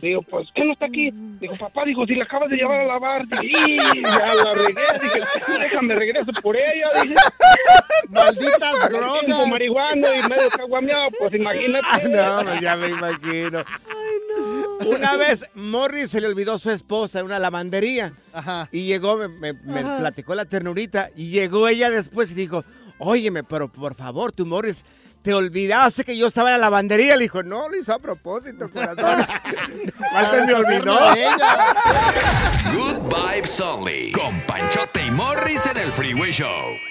Digo, 0.01 0.22
pues, 0.24 0.48
¿qué 0.56 0.63
no 0.66 0.74
está 0.74 0.86
aquí? 0.86 1.12
Dijo, 1.40 1.56
papá, 1.58 1.84
dijo, 1.86 2.06
si 2.06 2.16
la 2.16 2.24
acabas 2.24 2.50
de 2.50 2.56
llevar 2.58 2.80
a 2.82 2.86
lavar. 2.86 3.28
Dije, 3.28 3.46
"Y, 3.68 4.01
ya 4.01 4.34
la 4.36 4.54
regué. 4.54 4.82
Dije, 5.01 5.20
déjame 5.60 5.96
regreso 5.96 6.32
por 6.42 6.56
ella. 6.56 7.01
Dije, 7.04 7.16
Malditas 8.10 8.90
drogas. 8.90 9.22
drogas. 9.28 9.48
marihuana 9.48 10.08
y 10.18 10.30
medio 10.30 10.50
caguameado, 10.50 11.10
pues 11.20 11.34
imagínate. 11.34 11.86
No, 12.10 12.42
pues 12.44 12.62
ya 12.62 12.75
me 12.75 12.90
imagino. 12.90 13.63
Una 14.86 15.16
vez 15.18 15.46
Morris 15.56 16.12
se 16.12 16.22
le 16.22 16.28
olvidó 16.28 16.58
su 16.58 16.72
esposa 16.72 17.20
en 17.20 17.25
una 17.25 17.40
lavandería. 17.40 18.13
Y 18.72 18.86
llegó, 18.86 19.18
me, 19.18 19.28
me- 19.28 19.54
me 19.54 19.80
Ajá. 19.82 19.98
platicó 20.00 20.36
la 20.36 20.46
ternurita. 20.46 21.10
Y 21.16 21.30
llegó 21.30 21.68
ella 21.68 21.90
después 21.90 22.32
y 22.32 22.36
dijo, 22.36 22.63
óyeme, 22.98 23.44
pero 23.44 23.68
por 23.72 23.94
favor, 23.96 24.32
tú 24.32 24.46
Morris, 24.46 24.84
te 25.22 25.34
olvidaste 25.34 26.04
que 26.04 26.18
yo 26.18 26.28
estaba 26.28 26.50
en 26.50 26.54
la 26.54 26.66
lavandería. 26.66 27.16
Le 27.16 27.24
dijo, 27.24 27.44
no, 27.44 27.70
lo 27.70 27.78
hizo 27.78 27.94
a 27.94 28.00
propósito, 28.00 28.70
corazón. 28.70 29.25
Más 30.13 30.34
me 30.34 30.54
olvidó. 30.54 30.98
Good 32.74 33.16
Vibes 33.16 33.60
Only. 33.60 34.12
Con 34.12 34.40
Panchote 34.42 35.06
y 35.06 35.12
Morris 35.12 35.66
en 35.66 35.78
el 35.78 35.88
Freeway 35.92 36.32
Show. 36.32 36.90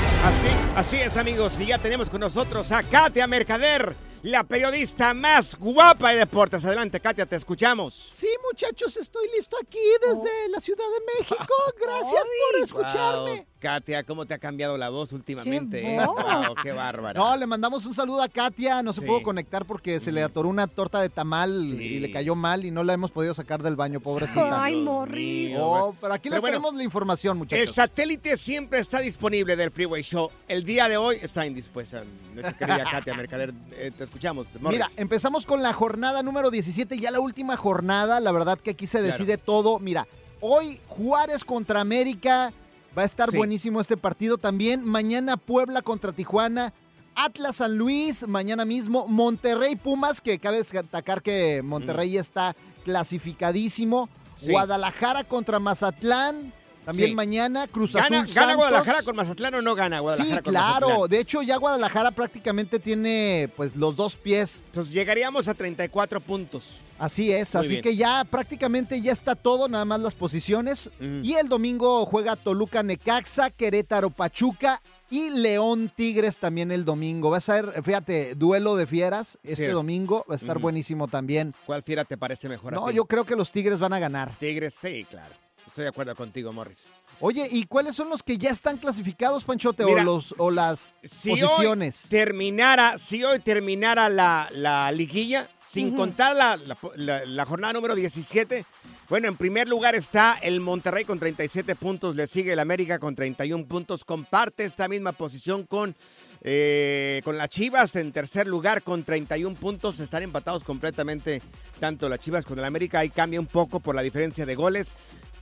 Así, 0.23 0.47
así 0.75 0.97
es, 0.97 1.17
amigos. 1.17 1.59
Y 1.59 1.67
ya 1.67 1.79
tenemos 1.79 2.09
con 2.09 2.19
nosotros 2.19 2.71
a 2.71 2.83
Katia 2.83 3.25
Mercader. 3.25 3.95
La 4.23 4.43
periodista 4.43 5.13
más 5.13 5.57
guapa 5.57 6.11
de 6.11 6.17
deportes. 6.19 6.63
Adelante, 6.65 6.99
Katia, 6.99 7.25
te 7.25 7.35
escuchamos. 7.35 7.93
Sí, 7.93 8.27
muchachos, 8.51 8.95
estoy 8.97 9.27
listo 9.35 9.57
aquí 9.61 9.79
desde 10.01 10.49
la 10.49 10.59
Ciudad 10.59 10.83
de 10.83 11.19
México. 11.19 11.53
Gracias 11.79 12.23
por 12.51 12.61
escucharme. 12.63 13.35
Wow, 13.35 13.45
Katia, 13.59 14.03
¿cómo 14.03 14.25
te 14.25 14.33
ha 14.33 14.39
cambiado 14.39 14.75
la 14.77 14.89
voz 14.89 15.11
últimamente? 15.13 15.97
voz. 16.05 16.15
Wow, 16.23 16.55
qué 16.63 16.71
bárbara. 16.71 17.19
No, 17.19 17.35
le 17.37 17.45
mandamos 17.45 17.85
un 17.85 17.93
saludo 17.93 18.21
a 18.23 18.27
Katia. 18.29 18.81
No 18.83 18.91
se 18.93 19.01
Sí. 19.01 19.05
pudo 19.07 19.21
conectar 19.23 19.65
porque 19.65 19.99
se 19.99 20.11
le 20.11 20.23
atoró 20.23 20.49
una 20.49 20.67
torta 20.67 20.99
de 21.01 21.09
tamal 21.09 21.63
y 21.63 21.99
le 21.99 22.11
cayó 22.11 22.35
mal 22.35 22.65
y 22.65 22.71
no 22.71 22.83
la 22.83 22.93
hemos 22.93 23.11
podido 23.11 23.33
sacar 23.33 23.61
del 23.63 23.75
baño, 23.75 23.99
pobrecita. 23.99 24.41
Ay, 24.63 24.75
Morris. 24.75 25.53
Oh, 25.59 25.95
pero 26.01 26.13
aquí 26.13 26.29
les 26.29 26.37
Pero 26.37 26.41
bueno, 26.41 26.57
tenemos 26.57 26.75
la 26.75 26.83
información, 26.83 27.37
muchachos. 27.37 27.67
El 27.67 27.73
satélite 27.73 28.37
siempre 28.37 28.79
está 28.79 28.99
disponible 28.99 29.55
del 29.55 29.69
Freeway 29.71 30.01
Show. 30.03 30.29
El 30.47 30.63
día 30.63 30.89
de 30.89 30.97
hoy 30.97 31.17
está 31.21 31.45
indispuesta 31.45 32.03
nuestra 32.33 32.57
querida 32.57 32.83
Katia 32.91 33.13
Mercader. 33.15 33.53
Eh, 33.73 33.91
te 33.95 34.03
escuchamos. 34.11 34.47
Morris. 34.59 34.77
Mira, 34.77 34.89
empezamos 34.97 35.45
con 35.45 35.63
la 35.63 35.71
jornada 35.73 36.21
número 36.21 36.51
17, 36.51 36.97
ya 36.99 37.11
la 37.11 37.21
última 37.21 37.55
jornada, 37.55 38.19
la 38.19 38.31
verdad 38.33 38.59
que 38.59 38.71
aquí 38.71 38.85
se 38.85 38.99
Claro. 38.99 39.11
decide 39.13 39.37
todo. 39.37 39.79
Mira, 39.79 40.05
hoy 40.41 40.81
Juárez 40.87 41.45
contra 41.45 41.79
América, 41.79 42.51
va 42.97 43.03
a 43.03 43.05
estar 43.05 43.31
Sí. 43.31 43.37
buenísimo 43.37 43.79
este 43.79 43.95
partido 43.95 44.37
también. 44.37 44.83
Mañana 44.83 45.37
Puebla 45.37 45.81
contra 45.81 46.11
Tijuana, 46.11 46.73
Atlas 47.15 47.57
San 47.57 47.77
Luis, 47.77 48.27
mañana 48.27 48.65
mismo 48.65 49.07
Monterrey 49.07 49.77
Pumas, 49.77 50.19
que 50.19 50.39
cabe 50.39 50.57
destacar 50.57 51.21
que 51.21 51.61
Monterrey 51.63 52.17
está 52.17 52.53
clasificadísimo. 52.83 54.09
Sí. 54.35 54.51
Guadalajara 54.51 55.23
contra 55.23 55.59
Mazatlán, 55.59 56.53
también 56.85 57.09
Sí. 57.09 57.15
mañana 57.15 57.67
Cruz 57.67 57.93
¿Gana, 57.93 58.21
Azul 58.21 58.33
¿Gana. 58.35 58.55
Guadalajara 58.55 59.03
con 59.03 59.15
Mazatlán 59.15 59.55
o 59.55 59.61
no 59.61 59.75
gana 59.75 59.99
Guadalajara 59.99 60.37
Sí, 60.37 60.43
con 60.43 60.53
claro. 60.53 60.87
Mazatlán? 60.87 61.09
De 61.09 61.19
hecho, 61.19 61.41
ya 61.41 61.57
Guadalajara 61.57 62.11
prácticamente 62.11 62.79
tiene 62.79 63.49
pues 63.55 63.75
los 63.75 63.95
dos 63.95 64.15
pies. 64.15 64.63
Entonces 64.67 64.93
llegaríamos 64.93 65.47
a 65.47 65.53
34 65.53 66.19
puntos. 66.21 66.81
Así 66.99 67.31
es, 67.31 67.55
Muy 67.55 67.59
así 67.61 67.69
bien. 67.69 67.81
que 67.81 67.95
ya 67.95 68.23
prácticamente 68.25 69.01
ya 69.01 69.11
está 69.11 69.33
todo, 69.33 69.67
nada 69.67 69.85
más 69.85 69.99
las 70.01 70.13
posiciones. 70.13 70.91
Y 70.99 71.33
el 71.33 71.49
domingo 71.49 72.05
juega 72.05 72.35
Toluca 72.35 72.83
Necaxa, 72.83 73.49
Querétaro 73.49 74.11
Pachuca 74.11 74.81
y 75.09 75.31
León 75.31 75.91
Tigres 75.95 76.37
también 76.37 76.71
el 76.71 76.85
domingo. 76.85 77.31
Va 77.31 77.37
a 77.37 77.41
ser, 77.41 77.81
fíjate, 77.83 78.35
duelo 78.35 78.75
de 78.75 78.85
fieras 78.85 79.39
este 79.43 79.65
Sí. 79.67 79.71
domingo, 79.71 80.23
va 80.29 80.33
a 80.33 80.37
estar 80.37 80.59
buenísimo 80.59 81.07
también. 81.07 81.55
¿Cuál 81.65 81.81
fiera 81.81 82.05
te 82.05 82.17
parece 82.17 82.47
mejor? 82.47 82.75
a 82.75 82.77
No, 82.77 82.85
ti? 82.87 82.93
yo 82.93 83.05
creo 83.05 83.25
que 83.25 83.35
los 83.35 83.51
Tigres 83.51 83.79
van 83.79 83.93
a 83.93 83.99
ganar. 83.99 84.37
Tigres, 84.37 84.75
sí, 84.79 85.03
claro. 85.09 85.33
Estoy 85.67 85.83
de 85.83 85.89
acuerdo 85.89 86.15
contigo, 86.15 86.51
Morris. 86.51 86.87
Oye, 87.19 87.47
¿y 87.51 87.65
cuáles 87.65 87.95
son 87.95 88.09
los 88.09 88.23
que 88.23 88.37
ya 88.37 88.49
están 88.49 88.77
clasificados, 88.77 89.43
Panchote, 89.43 89.85
Mira, 89.85 90.01
o, 90.01 90.05
los, 90.05 90.33
o 90.37 90.49
las 90.51 90.95
Si 91.03 91.29
posiciones? 91.29 92.05
hoy 92.05 92.09
terminara, 92.09 92.97
si 92.97 93.23
hoy 93.23 93.39
terminara 93.39 94.09
la, 94.09 94.49
la 94.51 94.91
liguilla, 94.91 95.47
sin 95.67 95.95
contar 95.95 96.35
la, 96.35 96.57
la- 96.57 96.77
la- 96.95 97.25
la 97.25 97.45
jornada 97.45 97.73
número 97.73 97.93
17, 97.95 98.65
bueno, 99.07 99.27
en 99.27 99.37
primer 99.37 99.67
lugar 99.69 99.93
está 99.93 100.37
el 100.41 100.61
Monterrey 100.61 101.05
con 101.05 101.19
37 101.19 101.75
puntos, 101.75 102.15
le 102.15 102.25
sigue 102.27 102.53
el 102.53 102.59
América 102.59 102.97
con 102.97 103.15
31 103.15 103.65
puntos, 103.67 104.03
comparte 104.03 104.65
esta 104.65 104.87
misma 104.87 105.11
posición 105.11 105.65
con, 105.65 105.95
eh, 106.41 107.21
con 107.23 107.37
las 107.37 107.49
Chivas 107.49 107.95
en 107.97 108.11
tercer 108.11 108.47
lugar 108.47 108.81
con 108.81 109.03
31 109.03 109.55
puntos, 109.57 109.99
están 109.99 110.23
empatados 110.23 110.63
completamente 110.63 111.41
tanto 111.79 112.09
las 112.09 112.19
Chivas 112.19 112.45
como 112.45 112.59
el 112.59 112.65
América, 112.65 112.99
ahí 112.99 113.09
cambia 113.09 113.39
un 113.39 113.47
poco 113.47 113.79
por 113.79 113.95
la 113.95 114.01
diferencia 114.01 114.45
de 114.45 114.55
goles. 114.55 114.89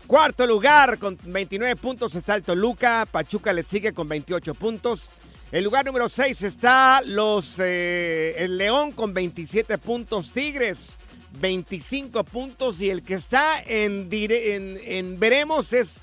Cuarto 0.09 0.47
lugar 0.47 0.97
con 0.97 1.19
29 1.23 1.75
puntos 1.75 2.15
está 2.15 2.33
el 2.33 2.41
Toluca, 2.41 3.05
Pachuca 3.05 3.53
le 3.53 3.61
sigue 3.61 3.93
con 3.93 4.09
28 4.09 4.55
puntos. 4.55 5.07
El 5.51 5.63
lugar 5.63 5.85
número 5.85 6.09
6 6.09 6.41
está 6.41 6.99
los 7.05 7.59
eh, 7.59 8.33
el 8.39 8.57
León 8.57 8.91
con 8.91 9.13
27 9.13 9.77
puntos, 9.77 10.31
Tigres 10.31 10.97
25 11.39 12.23
puntos 12.23 12.81
y 12.81 12.89
el 12.89 13.03
que 13.03 13.13
está 13.13 13.61
en, 13.67 14.09
veremos 15.19 15.73
es 15.73 15.99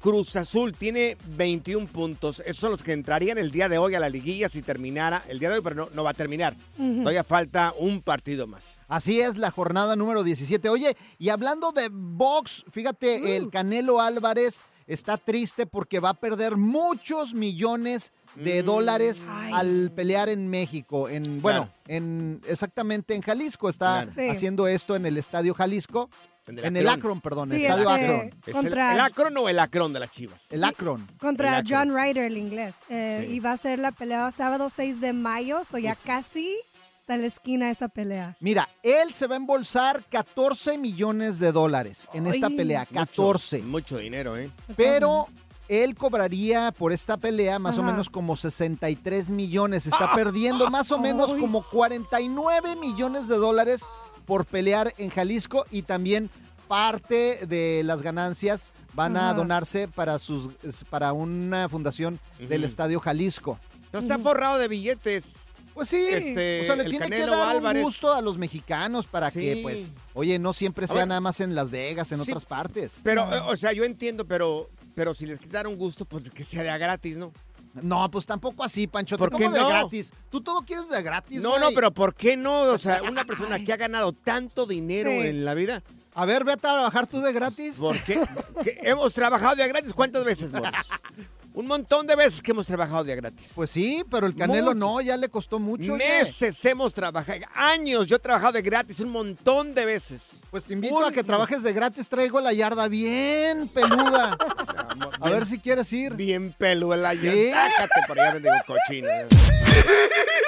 Cruz 0.00 0.36
Azul, 0.36 0.74
tiene 0.74 1.16
21 1.36 1.86
puntos. 1.88 2.40
Esos 2.40 2.56
son 2.58 2.70
los 2.70 2.82
que 2.82 2.92
entrarían 2.92 3.38
el 3.38 3.50
día 3.50 3.68
de 3.68 3.78
hoy 3.78 3.94
a 3.94 4.00
la 4.00 4.08
liguilla 4.08 4.48
si 4.48 4.62
terminara 4.62 5.24
el 5.28 5.38
día 5.38 5.48
de 5.48 5.56
hoy, 5.56 5.60
pero 5.62 5.74
no, 5.74 5.88
no 5.92 6.04
va 6.04 6.10
a 6.10 6.14
terminar. 6.14 6.54
Todavía 6.76 7.24
falta 7.24 7.74
un 7.78 8.00
partido 8.02 8.46
más. 8.46 8.78
Así 8.88 9.20
es, 9.20 9.36
la 9.36 9.50
jornada 9.50 9.96
número 9.96 10.22
17. 10.22 10.68
Oye, 10.68 10.96
y 11.18 11.28
hablando 11.30 11.72
de 11.72 11.88
box, 11.90 12.64
fíjate, 12.70 13.36
el 13.36 13.50
Canelo 13.50 14.00
Álvarez 14.00 14.62
está 14.86 15.18
triste 15.18 15.66
porque 15.66 16.00
va 16.00 16.10
a 16.10 16.14
perder 16.14 16.56
muchos 16.56 17.34
millones 17.34 18.12
de 18.36 18.62
dólares 18.62 19.26
al 19.52 19.90
pelear 19.94 20.28
en 20.28 20.48
México. 20.48 21.08
En, 21.08 21.42
bueno, 21.42 21.70
en 21.88 22.40
exactamente 22.46 23.14
en 23.14 23.22
Jalisco. 23.22 23.68
Está 23.68 24.06
Claro. 24.06 24.32
Haciendo 24.32 24.68
esto 24.68 24.94
en 24.96 25.06
el 25.06 25.16
Estadio 25.18 25.54
Jalisco. 25.54 26.08
En 26.48 26.58
el 26.58 26.64
En 26.64 26.76
el 26.76 26.88
Akron. 26.88 26.98
Akron, 26.98 27.20
perdón, 27.20 27.48
Sí, 27.50 27.56
el 27.56 27.62
Estadio 27.62 27.90
este, 27.90 28.04
Akron. 28.04 28.26
¿Es 28.26 28.32
el, 28.48 28.52
Contra- 28.54 28.94
el 28.94 29.00
Akron 29.00 29.36
o 29.36 29.48
el 29.48 29.58
Acron 29.58 29.92
de 29.92 30.00
las 30.00 30.10
Chivas? 30.10 30.46
El 30.50 30.64
Akron. 30.64 31.06
Contra 31.20 31.48
El 31.48 31.54
Akron. 31.66 31.88
John 31.90 31.96
Ryder, 31.96 32.24
el 32.24 32.36
inglés. 32.38 32.74
Eh, 32.88 33.24
Sí. 33.28 33.34
Y 33.34 33.40
va 33.40 33.52
a 33.52 33.56
ser 33.56 33.78
la 33.78 33.92
pelea 33.92 34.30
sábado 34.30 34.70
6 34.70 35.00
de 35.00 35.12
mayo, 35.12 35.60
o 35.72 35.78
ya 35.78 35.94
casi 35.94 36.56
está 36.98 37.14
en 37.14 37.22
la 37.22 37.26
esquina 37.28 37.70
esa 37.70 37.88
pelea. 37.88 38.36
Mira, 38.40 38.68
él 38.82 39.14
se 39.14 39.26
va 39.26 39.34
a 39.34 39.36
embolsar 39.38 40.04
14 40.10 40.76
millones 40.78 41.38
de 41.38 41.52
dólares 41.52 42.06
en 42.12 42.26
esta 42.26 42.48
pelea. 42.50 42.80
Mucho, 42.80 42.94
14. 42.94 43.62
Mucho 43.62 43.96
dinero, 43.98 44.36
¿eh? 44.36 44.50
Pero 44.76 45.26
él 45.68 45.94
cobraría 45.96 46.70
por 46.72 46.92
esta 46.92 47.16
pelea 47.16 47.58
más 47.58 47.76
o 47.78 47.82
menos 47.82 48.08
como 48.10 48.36
63 48.36 49.30
millones. 49.30 49.86
Está 49.86 50.14
perdiendo 50.14 50.68
más 50.70 50.90
o 50.92 50.98
menos 50.98 51.32
Ay. 51.34 51.40
como 51.40 51.62
49 51.68 52.76
millones 52.76 53.28
de 53.28 53.36
dólares 53.36 53.84
por 54.28 54.44
pelear 54.46 54.94
en 54.98 55.10
Jalisco 55.10 55.66
y 55.72 55.82
también 55.82 56.30
parte 56.68 57.46
de 57.46 57.82
las 57.84 58.02
ganancias 58.02 58.68
van 58.94 59.16
a 59.16 59.32
donarse 59.34 59.88
para 59.88 60.18
sus 60.18 60.50
para 60.90 61.12
una 61.12 61.68
fundación 61.68 62.20
del. 62.38 62.62
Estadio 62.64 63.00
Jalisco. 63.00 63.58
Pero 63.90 64.02
está 64.02 64.18
forrado 64.18 64.58
de 64.58 64.68
billetes. 64.68 65.36
Pues 65.72 65.88
sí, 65.90 66.08
Este, 66.10 66.60
o 66.62 66.64
sea, 66.64 66.74
le 66.76 66.84
tiene 66.84 66.98
Canelo 67.08 67.32
que 67.32 67.38
dar 67.38 67.56
Álvarez. 67.56 67.82
un 67.82 67.88
gusto 67.88 68.12
a 68.12 68.20
los 68.20 68.36
mexicanos 68.36 69.06
para 69.06 69.30
Sí. 69.30 69.38
que, 69.40 69.60
pues, 69.62 69.92
oye, 70.12 70.36
no 70.40 70.52
siempre 70.52 70.88
sea 70.88 71.06
nada 71.06 71.20
más 71.20 71.38
en 71.40 71.54
Las 71.54 71.70
Vegas, 71.70 72.10
en 72.10 72.22
Sí, 72.24 72.30
otras 72.32 72.44
partes. 72.44 72.96
Pero, 73.04 73.24
o 73.46 73.56
sea, 73.56 73.72
yo 73.72 73.84
entiendo, 73.84 74.26
pero, 74.26 74.68
pero 74.96 75.14
si 75.14 75.24
les 75.24 75.38
quitaron 75.38 75.76
gusto, 75.76 76.04
pues 76.04 76.30
que 76.30 76.42
sea 76.42 76.64
de 76.64 76.70
a 76.70 76.78
gratis, 76.78 77.16
¿no? 77.16 77.32
No, 77.74 78.10
pues 78.10 78.26
tampoco 78.26 78.64
así, 78.64 78.86
Pancho. 78.86 79.16
¿Por 79.18 79.30
¿Cómo 79.30 79.46
qué 79.46 79.54
de 79.54 79.60
no? 79.60 79.68
gratis? 79.68 80.12
Tú 80.30 80.40
todo 80.40 80.60
quieres 80.62 80.88
de 80.88 81.02
gratis, 81.02 81.40
No, 81.40 81.50
güey. 81.50 81.60
no, 81.62 81.70
pero 81.74 81.90
¿por 81.92 82.14
qué 82.14 82.36
no? 82.36 82.60
O 82.62 82.78
sea, 82.78 83.02
una 83.02 83.24
persona 83.24 83.62
que 83.62 83.72
ha 83.72 83.76
ganado 83.76 84.12
tanto 84.12 84.66
dinero 84.66 85.10
Sí. 85.10 85.26
en 85.28 85.44
la 85.44 85.54
vida, 85.54 85.82
A 86.14 86.24
ver, 86.24 86.44
ve 86.44 86.52
a 86.52 86.56
trabajar 86.56 87.06
tú 87.06 87.20
de 87.20 87.32
gratis. 87.32 87.76
¿por 87.76 87.96
qué? 88.02 88.20
¿Qué? 88.64 88.78
Hemos 88.82 89.14
trabajado 89.14 89.54
de 89.54 89.68
gratis, 89.68 89.92
¿cuántas 89.94 90.24
veces, 90.24 90.50
Boris? 90.50 90.70
Un 91.58 91.66
montón 91.66 92.06
de 92.06 92.14
veces 92.14 92.40
que 92.40 92.52
hemos 92.52 92.68
trabajado 92.68 93.02
de 93.02 93.14
a 93.14 93.16
gratis. 93.16 93.50
Pues 93.52 93.68
sí, 93.68 94.04
pero 94.08 94.28
el 94.28 94.36
Canelo 94.36 94.66
Mucho. 94.66 94.74
no, 94.76 95.00
ya 95.00 95.16
le 95.16 95.28
costó 95.28 95.58
mucho. 95.58 95.96
Meses 95.96 96.64
hemos 96.64 96.94
trabajado, 96.94 97.40
años 97.52 98.06
yo 98.06 98.14
he 98.14 98.18
trabajado 98.20 98.52
de 98.52 98.62
gratis 98.62 99.00
un 99.00 99.10
montón 99.10 99.74
de 99.74 99.84
veces. 99.84 100.42
Pues 100.52 100.66
te 100.66 100.74
invito 100.74 101.04
a 101.04 101.10
que 101.10 101.24
trabajes 101.24 101.64
de 101.64 101.72
gratis. 101.72 102.06
Traigo 102.06 102.40
la 102.40 102.52
yarda 102.52 102.86
bien 102.86 103.66
peluda. 103.70 104.38
A 105.20 105.30
ver 105.30 105.46
si 105.46 105.58
quieres 105.58 105.92
ir. 105.92 106.14
Bien 106.14 106.54
peluda 106.56 107.12
ya. 107.14 107.32
Sí. 107.32 107.50
Sácate 107.50 108.06
por 108.06 108.20
allá, 108.20 108.34
bendigo 108.34 108.54
cochino. 108.64 109.08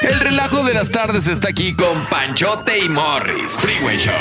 El 0.03 0.21
relajo 0.21 0.63
de 0.63 0.75
las 0.75 0.93
tardes 0.93 1.27
está 1.27 1.49
aquí 1.49 1.75
con 1.75 2.07
Panchote 2.07 2.79
y 2.79 2.89
Morris. 2.89 3.55
Freeway 3.55 3.99
Show. 3.99 4.15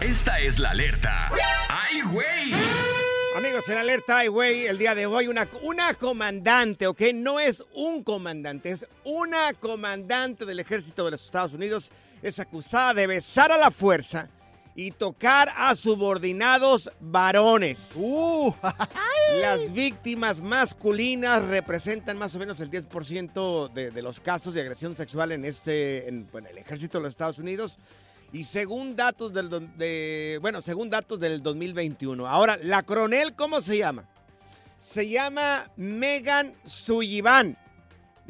Esta 0.00 0.40
es 0.40 0.58
la 0.58 0.70
alerta. 0.70 1.30
¡Ay, 1.68 2.00
güey! 2.10 2.69
Amigos, 3.40 3.70
en 3.70 3.78
alerta 3.78 4.18
ay, 4.18 4.28
güey, 4.28 4.66
el 4.66 4.76
día 4.76 4.94
de 4.94 5.06
hoy 5.06 5.26
una, 5.26 5.48
una 5.62 5.94
comandante, 5.94 6.86
¿ok? 6.86 7.00
No 7.14 7.40
es 7.40 7.64
un 7.72 8.04
comandante, 8.04 8.70
es 8.70 8.86
una 9.02 9.54
comandante 9.54 10.44
del 10.44 10.60
ejército 10.60 11.06
de 11.06 11.12
los 11.12 11.24
Estados 11.24 11.54
Unidos. 11.54 11.90
Es 12.20 12.38
acusada 12.38 12.92
de 12.92 13.06
besar 13.06 13.50
a 13.50 13.56
la 13.56 13.70
fuerza 13.70 14.28
y 14.74 14.90
tocar 14.90 15.50
a 15.56 15.74
subordinados 15.74 16.90
varones. 17.00 17.92
Uh, 17.94 18.52
Las 19.40 19.72
víctimas 19.72 20.42
masculinas 20.42 21.42
representan 21.42 22.18
más 22.18 22.34
o 22.34 22.38
menos 22.38 22.60
el 22.60 22.70
10% 22.70 23.72
de, 23.72 23.90
de 23.90 24.02
los 24.02 24.20
casos 24.20 24.52
de 24.52 24.60
agresión 24.60 24.94
sexual 24.94 25.32
en 25.32 25.46
este, 25.46 26.08
en, 26.08 26.28
el 26.46 26.58
ejército 26.58 26.98
de 26.98 27.04
los 27.04 27.12
Estados 27.12 27.38
Unidos. 27.38 27.78
Y 28.32 28.44
según 28.44 28.94
datos 28.94 29.32
del, 29.32 29.48
de, 29.76 30.38
bueno, 30.40 30.62
según 30.62 30.88
datos 30.88 31.18
del 31.18 31.42
2021. 31.42 32.26
Ahora, 32.26 32.58
la 32.62 32.82
coronel, 32.82 33.34
¿cómo 33.34 33.60
se 33.60 33.78
llama? 33.78 34.04
Se 34.78 35.08
llama 35.08 35.68
Megan 35.76 36.54
Sullivan. 36.64 37.56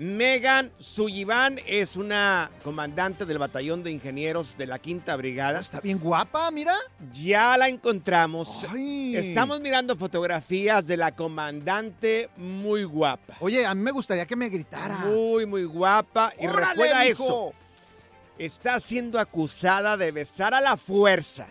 Megan 0.01 0.73
Sullivan 0.79 1.61
es 1.67 1.97
una 1.97 2.51
comandante 2.65 3.27
del 3.27 3.37
batallón 3.37 3.83
de 3.83 3.91
ingenieros 3.91 4.57
de 4.57 4.67
la 4.67 4.79
Quinta 4.79 5.15
Brigada. 5.15 5.61
está 5.61 5.79
bien 5.81 5.99
guapa, 5.99 6.51
mira. 6.51 6.73
Ya 7.13 7.55
la 7.59 7.69
encontramos. 7.69 8.67
Ay. 8.71 9.15
Estamos 9.15 9.61
mirando 9.61 9.95
fotografías 9.97 10.87
de 10.87 10.97
la 10.97 11.15
comandante 11.15 12.31
muy 12.39 12.85
guapa. 12.85 13.37
Oye, 13.41 13.67
a 13.67 13.75
mí 13.75 13.83
me 13.83 13.91
gustaría 13.91 14.25
que 14.25 14.37
me 14.37 14.49
gritara. 14.49 15.01
Muy, 15.01 15.45
muy 15.45 15.65
guapa. 15.65 16.33
Y 16.41 16.47
¡Órale, 16.47 16.71
recuerda 16.71 17.05
esto. 17.05 17.53
Está 18.41 18.81
siendo 18.81 19.19
acusada 19.21 19.99
de 19.99 20.13
besar 20.13 20.55
a 20.55 20.63
la 20.63 20.79
fuerza 20.79 21.47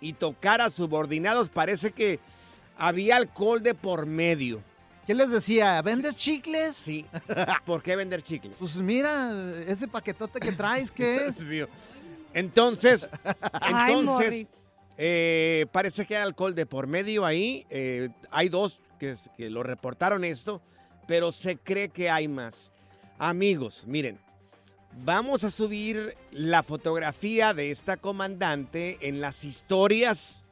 y 0.00 0.14
tocar 0.14 0.62
a 0.62 0.70
subordinados. 0.70 1.50
Parece 1.50 1.92
que 1.92 2.20
había 2.78 3.16
alcohol 3.16 3.62
de 3.62 3.74
por 3.74 4.06
medio. 4.06 4.62
¿Qué 5.06 5.14
les 5.14 5.30
decía? 5.30 5.82
¿Vendes 5.82 6.16
chicles? 6.16 6.74
Sí. 6.74 7.04
¿Por 7.66 7.82
qué 7.82 7.96
vender 7.96 8.22
chicles? 8.22 8.56
Pues 8.58 8.76
mira, 8.76 9.30
ese 9.66 9.86
paquetote 9.88 10.40
que 10.40 10.52
traes, 10.52 10.90
¿qué 10.90 11.26
es? 11.26 11.38
Entonces, 12.32 13.10
Ay, 13.52 13.92
entonces, 13.92 14.46
eh, 14.96 15.66
parece 15.70 16.06
que 16.06 16.16
hay 16.16 16.22
alcohol 16.22 16.54
de 16.54 16.64
por 16.64 16.86
medio 16.86 17.26
ahí. 17.26 17.66
eh, 17.68 18.08
hay 18.30 18.48
dos 18.48 18.80
que, 18.98 19.16
que 19.36 19.50
lo 19.50 19.62
reportaron 19.62 20.24
esto, 20.24 20.62
pero 21.06 21.30
se 21.30 21.58
cree 21.58 21.90
que 21.90 22.08
hay 22.08 22.26
más. 22.26 22.70
Amigos, 23.18 23.84
miren, 23.86 24.18
vamos 25.04 25.44
a 25.44 25.50
subir 25.50 26.16
la 26.30 26.62
fotografía 26.62 27.54
de 27.54 27.70
esta 27.70 27.96
comandante 27.96 28.98
en 29.02 29.20
las 29.20 29.44
historias 29.44 30.42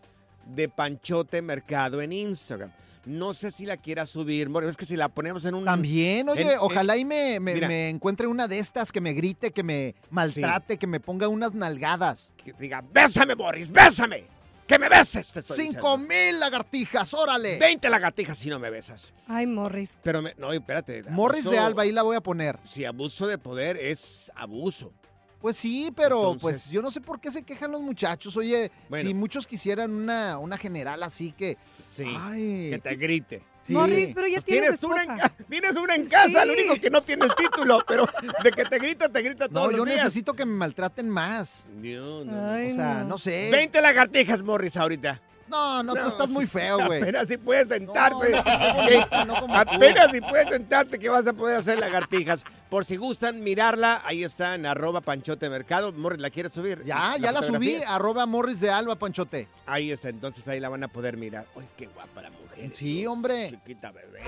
de 0.54 0.68
Panchote 0.68 1.42
Mercado 1.42 2.00
en 2.02 2.12
Instagram. 2.12 2.70
No 3.06 3.32
sé 3.32 3.50
si 3.50 3.64
la 3.64 3.76
quiera 3.78 4.04
subir, 4.04 4.48
Morris, 4.50 4.70
es 4.70 4.76
que 4.76 4.84
si 4.84 4.94
la 4.96 5.08
ponemos 5.08 5.44
en 5.46 5.54
un... 5.54 5.64
También, 5.64 6.28
oye, 6.28 6.42
en- 6.42 6.48
en- 6.50 6.58
ojalá 6.60 6.96
y 6.98 7.04
me, 7.04 7.40
me- 7.40 7.54
Mira. 7.54 7.66
me 7.68 7.88
encuentre 7.88 8.26
una 8.26 8.46
de 8.46 8.58
estas 8.58 8.92
que 8.92 9.00
me 9.00 9.14
grite, 9.14 9.52
que 9.52 9.62
me 9.62 9.94
maltrate, 10.10 10.76
que 10.76 10.86
me 10.86 11.00
ponga 11.00 11.26
unas 11.28 11.54
nalgadas. 11.54 12.32
Que 12.44 12.52
diga, 12.52 12.84
bésame, 12.92 13.34
Morris, 13.34 13.70
bésame. 13.70 14.24
Que 14.70 14.78
me 14.78 14.88
beses. 14.88 15.32
te 15.32 15.40
estoy 15.40 15.56
¡Cinco 15.66 15.96
diciendo. 15.96 16.14
mil 16.14 16.40
lagartijas, 16.40 17.12
órale! 17.14 17.58
20 17.58 17.90
lagartijas 17.90 18.38
si 18.38 18.48
no 18.48 18.58
me 18.58 18.70
besas. 18.70 19.12
Ay, 19.28 19.46
Morris. 19.46 19.98
Pero, 20.02 20.22
me- 20.22 20.34
no, 20.38 20.52
espérate. 20.52 21.02
Morris 21.10 21.44
de 21.50 21.58
Alba, 21.58 21.82
ahí 21.82 21.92
la 21.92 22.02
voy 22.02 22.16
a 22.16 22.20
poner. 22.20 22.58
Si 22.64 22.84
abuso 22.84 23.26
de 23.26 23.36
poder 23.38 23.76
es 23.76 24.30
abuso. 24.34 24.92
Pues 25.40 25.56
sí, 25.56 25.90
pero 25.96 26.18
Entonces- 26.32 26.42
pues 26.42 26.70
yo 26.70 26.82
no 26.82 26.90
sé 26.90 27.00
por 27.00 27.18
qué 27.20 27.30
se 27.30 27.42
quejan 27.42 27.72
los 27.72 27.80
muchachos. 27.80 28.36
Oye, 28.36 28.70
Bueno. 28.90 29.08
si 29.08 29.14
muchos 29.14 29.46
quisieran 29.46 29.90
una, 29.90 30.38
una 30.38 30.56
general 30.58 31.02
así 31.02 31.32
que... 31.32 31.56
Sí. 31.82 32.04
Ay, 32.18 32.68
Que 32.70 32.78
te 32.78 32.94
grite. 32.96 33.42
Sí. 33.62 33.72
Morris, 33.72 34.10
pero 34.14 34.26
ya 34.26 34.34
Pues 34.36 34.44
tienes, 34.44 34.80
tienes, 34.80 34.84
una 34.84 35.02
en, 35.04 35.46
tienes 35.48 35.76
una 35.76 35.94
en 35.94 36.06
casa, 36.08 36.42
Sí. 36.42 36.46
lo 36.46 36.52
único 36.52 36.74
que 36.76 36.90
no 36.90 37.02
tiene 37.02 37.24
el 37.26 37.34
título, 37.34 37.82
pero 37.86 38.08
de 38.42 38.50
que 38.52 38.64
te 38.64 38.78
grita, 38.78 39.08
te 39.08 39.22
grita 39.22 39.46
No, 39.48 39.52
todos 39.60 39.72
yo 39.72 39.76
los 39.78 39.86
días. 39.86 39.98
necesito 40.04 40.34
que 40.34 40.44
me 40.46 40.54
maltraten 40.54 41.08
más. 41.08 41.66
No, 41.74 42.24
no. 42.24 42.50
Ay, 42.52 42.72
O 42.72 42.74
sea, 42.74 42.94
no. 43.02 43.08
no 43.10 43.18
sé. 43.18 43.48
20 43.50 43.80
lagartijas, 43.80 44.42
Morris, 44.42 44.76
ahorita. 44.76 45.20
No, 45.48 45.82
no, 45.82 45.94
tú 45.96 46.06
estás 46.06 46.28
muy 46.28 46.46
feo, 46.46 46.78
güey. 46.86 47.02
Apenas 47.02 47.26
si 47.26 47.36
puedes 47.36 47.66
sentarte. 47.66 48.30
No, 48.30 49.24
no, 49.24 49.24
no, 49.24 49.40
no, 49.40 49.46
no. 49.48 49.54
Apenas 49.56 50.12
si 50.12 50.20
puedes 50.20 50.48
sentarte 50.48 50.96
que 51.00 51.08
vas 51.08 51.26
a 51.26 51.32
poder 51.32 51.56
hacer 51.56 51.76
lagartijas. 51.80 52.44
Por 52.68 52.84
si 52.84 52.94
gustan 52.96 53.42
mirarla, 53.42 54.00
ahí 54.04 54.22
está 54.22 54.54
en 54.54 54.64
arroba 54.64 55.00
panchote 55.00 55.50
mercado. 55.50 55.90
Morris, 55.90 56.20
¿la 56.20 56.30
quieres 56.30 56.52
subir? 56.52 56.84
Ya, 56.84 57.16
ya 57.18 57.32
la 57.32 57.42
subí, 57.42 57.74
arroba 57.84 58.26
Morris 58.26 58.60
de 58.60 58.70
Alba, 58.70 58.94
Panchote. 58.94 59.48
Ahí 59.66 59.90
está, 59.90 60.08
entonces 60.08 60.46
ahí 60.46 60.60
la 60.60 60.68
van 60.68 60.84
a 60.84 60.88
poder 60.88 61.16
mirar. 61.16 61.46
Uy, 61.56 61.64
qué 61.76 61.88
guapa 61.88 62.22
la. 62.22 62.30
Sí, 62.72 63.06
hombre. 63.06 63.50
Chiquita 63.50 63.90
bebé. 63.90 64.20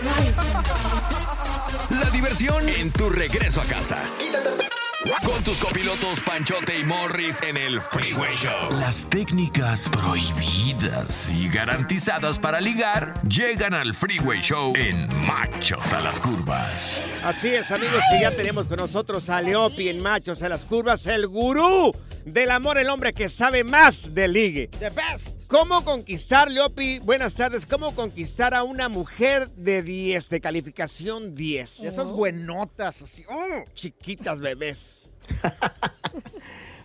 La 1.90 2.10
diversión 2.10 2.68
en 2.68 2.90
tu 2.90 3.08
regreso 3.10 3.60
a 3.60 3.64
casa. 3.64 4.02
Con 5.24 5.42
tus 5.42 5.58
copilotos 5.58 6.20
Panchote 6.20 6.78
y 6.78 6.84
Morris 6.84 7.40
en 7.42 7.56
el 7.56 7.80
Freeway 7.80 8.36
Show. 8.36 8.70
Las 8.78 9.04
técnicas 9.10 9.88
prohibidas 9.88 11.28
y 11.28 11.48
garantizadas 11.48 12.38
para 12.38 12.60
ligar 12.60 13.20
llegan 13.26 13.74
al 13.74 13.94
Freeway 13.94 14.40
Show 14.40 14.72
en 14.76 15.08
Machos 15.26 15.92
a 15.92 16.00
las 16.00 16.20
Curvas. 16.20 17.02
Así 17.24 17.48
es, 17.48 17.72
amigos, 17.72 18.00
y 18.16 18.20
ya 18.20 18.30
tenemos 18.30 18.68
con 18.68 18.76
nosotros 18.76 19.28
a 19.28 19.42
Leopi 19.42 19.88
en 19.88 20.00
Machos 20.00 20.40
a 20.42 20.48
las 20.48 20.64
Curvas, 20.64 21.04
el 21.08 21.26
gurú 21.26 21.92
del 22.24 22.52
amor, 22.52 22.78
el 22.78 22.88
hombre 22.88 23.12
que 23.12 23.28
sabe 23.28 23.64
más 23.64 24.14
de 24.14 24.28
ligue. 24.28 24.68
The 24.78 24.90
best. 24.90 25.46
¿Cómo 25.48 25.84
conquistar, 25.84 26.50
Leopi? 26.50 27.00
Buenas 27.00 27.34
tardes. 27.34 27.66
¿Cómo 27.66 27.94
conquistar 27.94 28.54
a 28.54 28.62
una 28.62 28.88
mujer 28.88 29.50
de 29.50 29.82
10, 29.82 30.28
de 30.30 30.40
calificación 30.40 31.34
10? 31.34 31.80
Esas 31.80 32.06
buenotas, 32.06 33.02
así. 33.02 33.24
oh. 33.28 33.64
Chiquitas 33.74 34.40
bebés. 34.40 34.91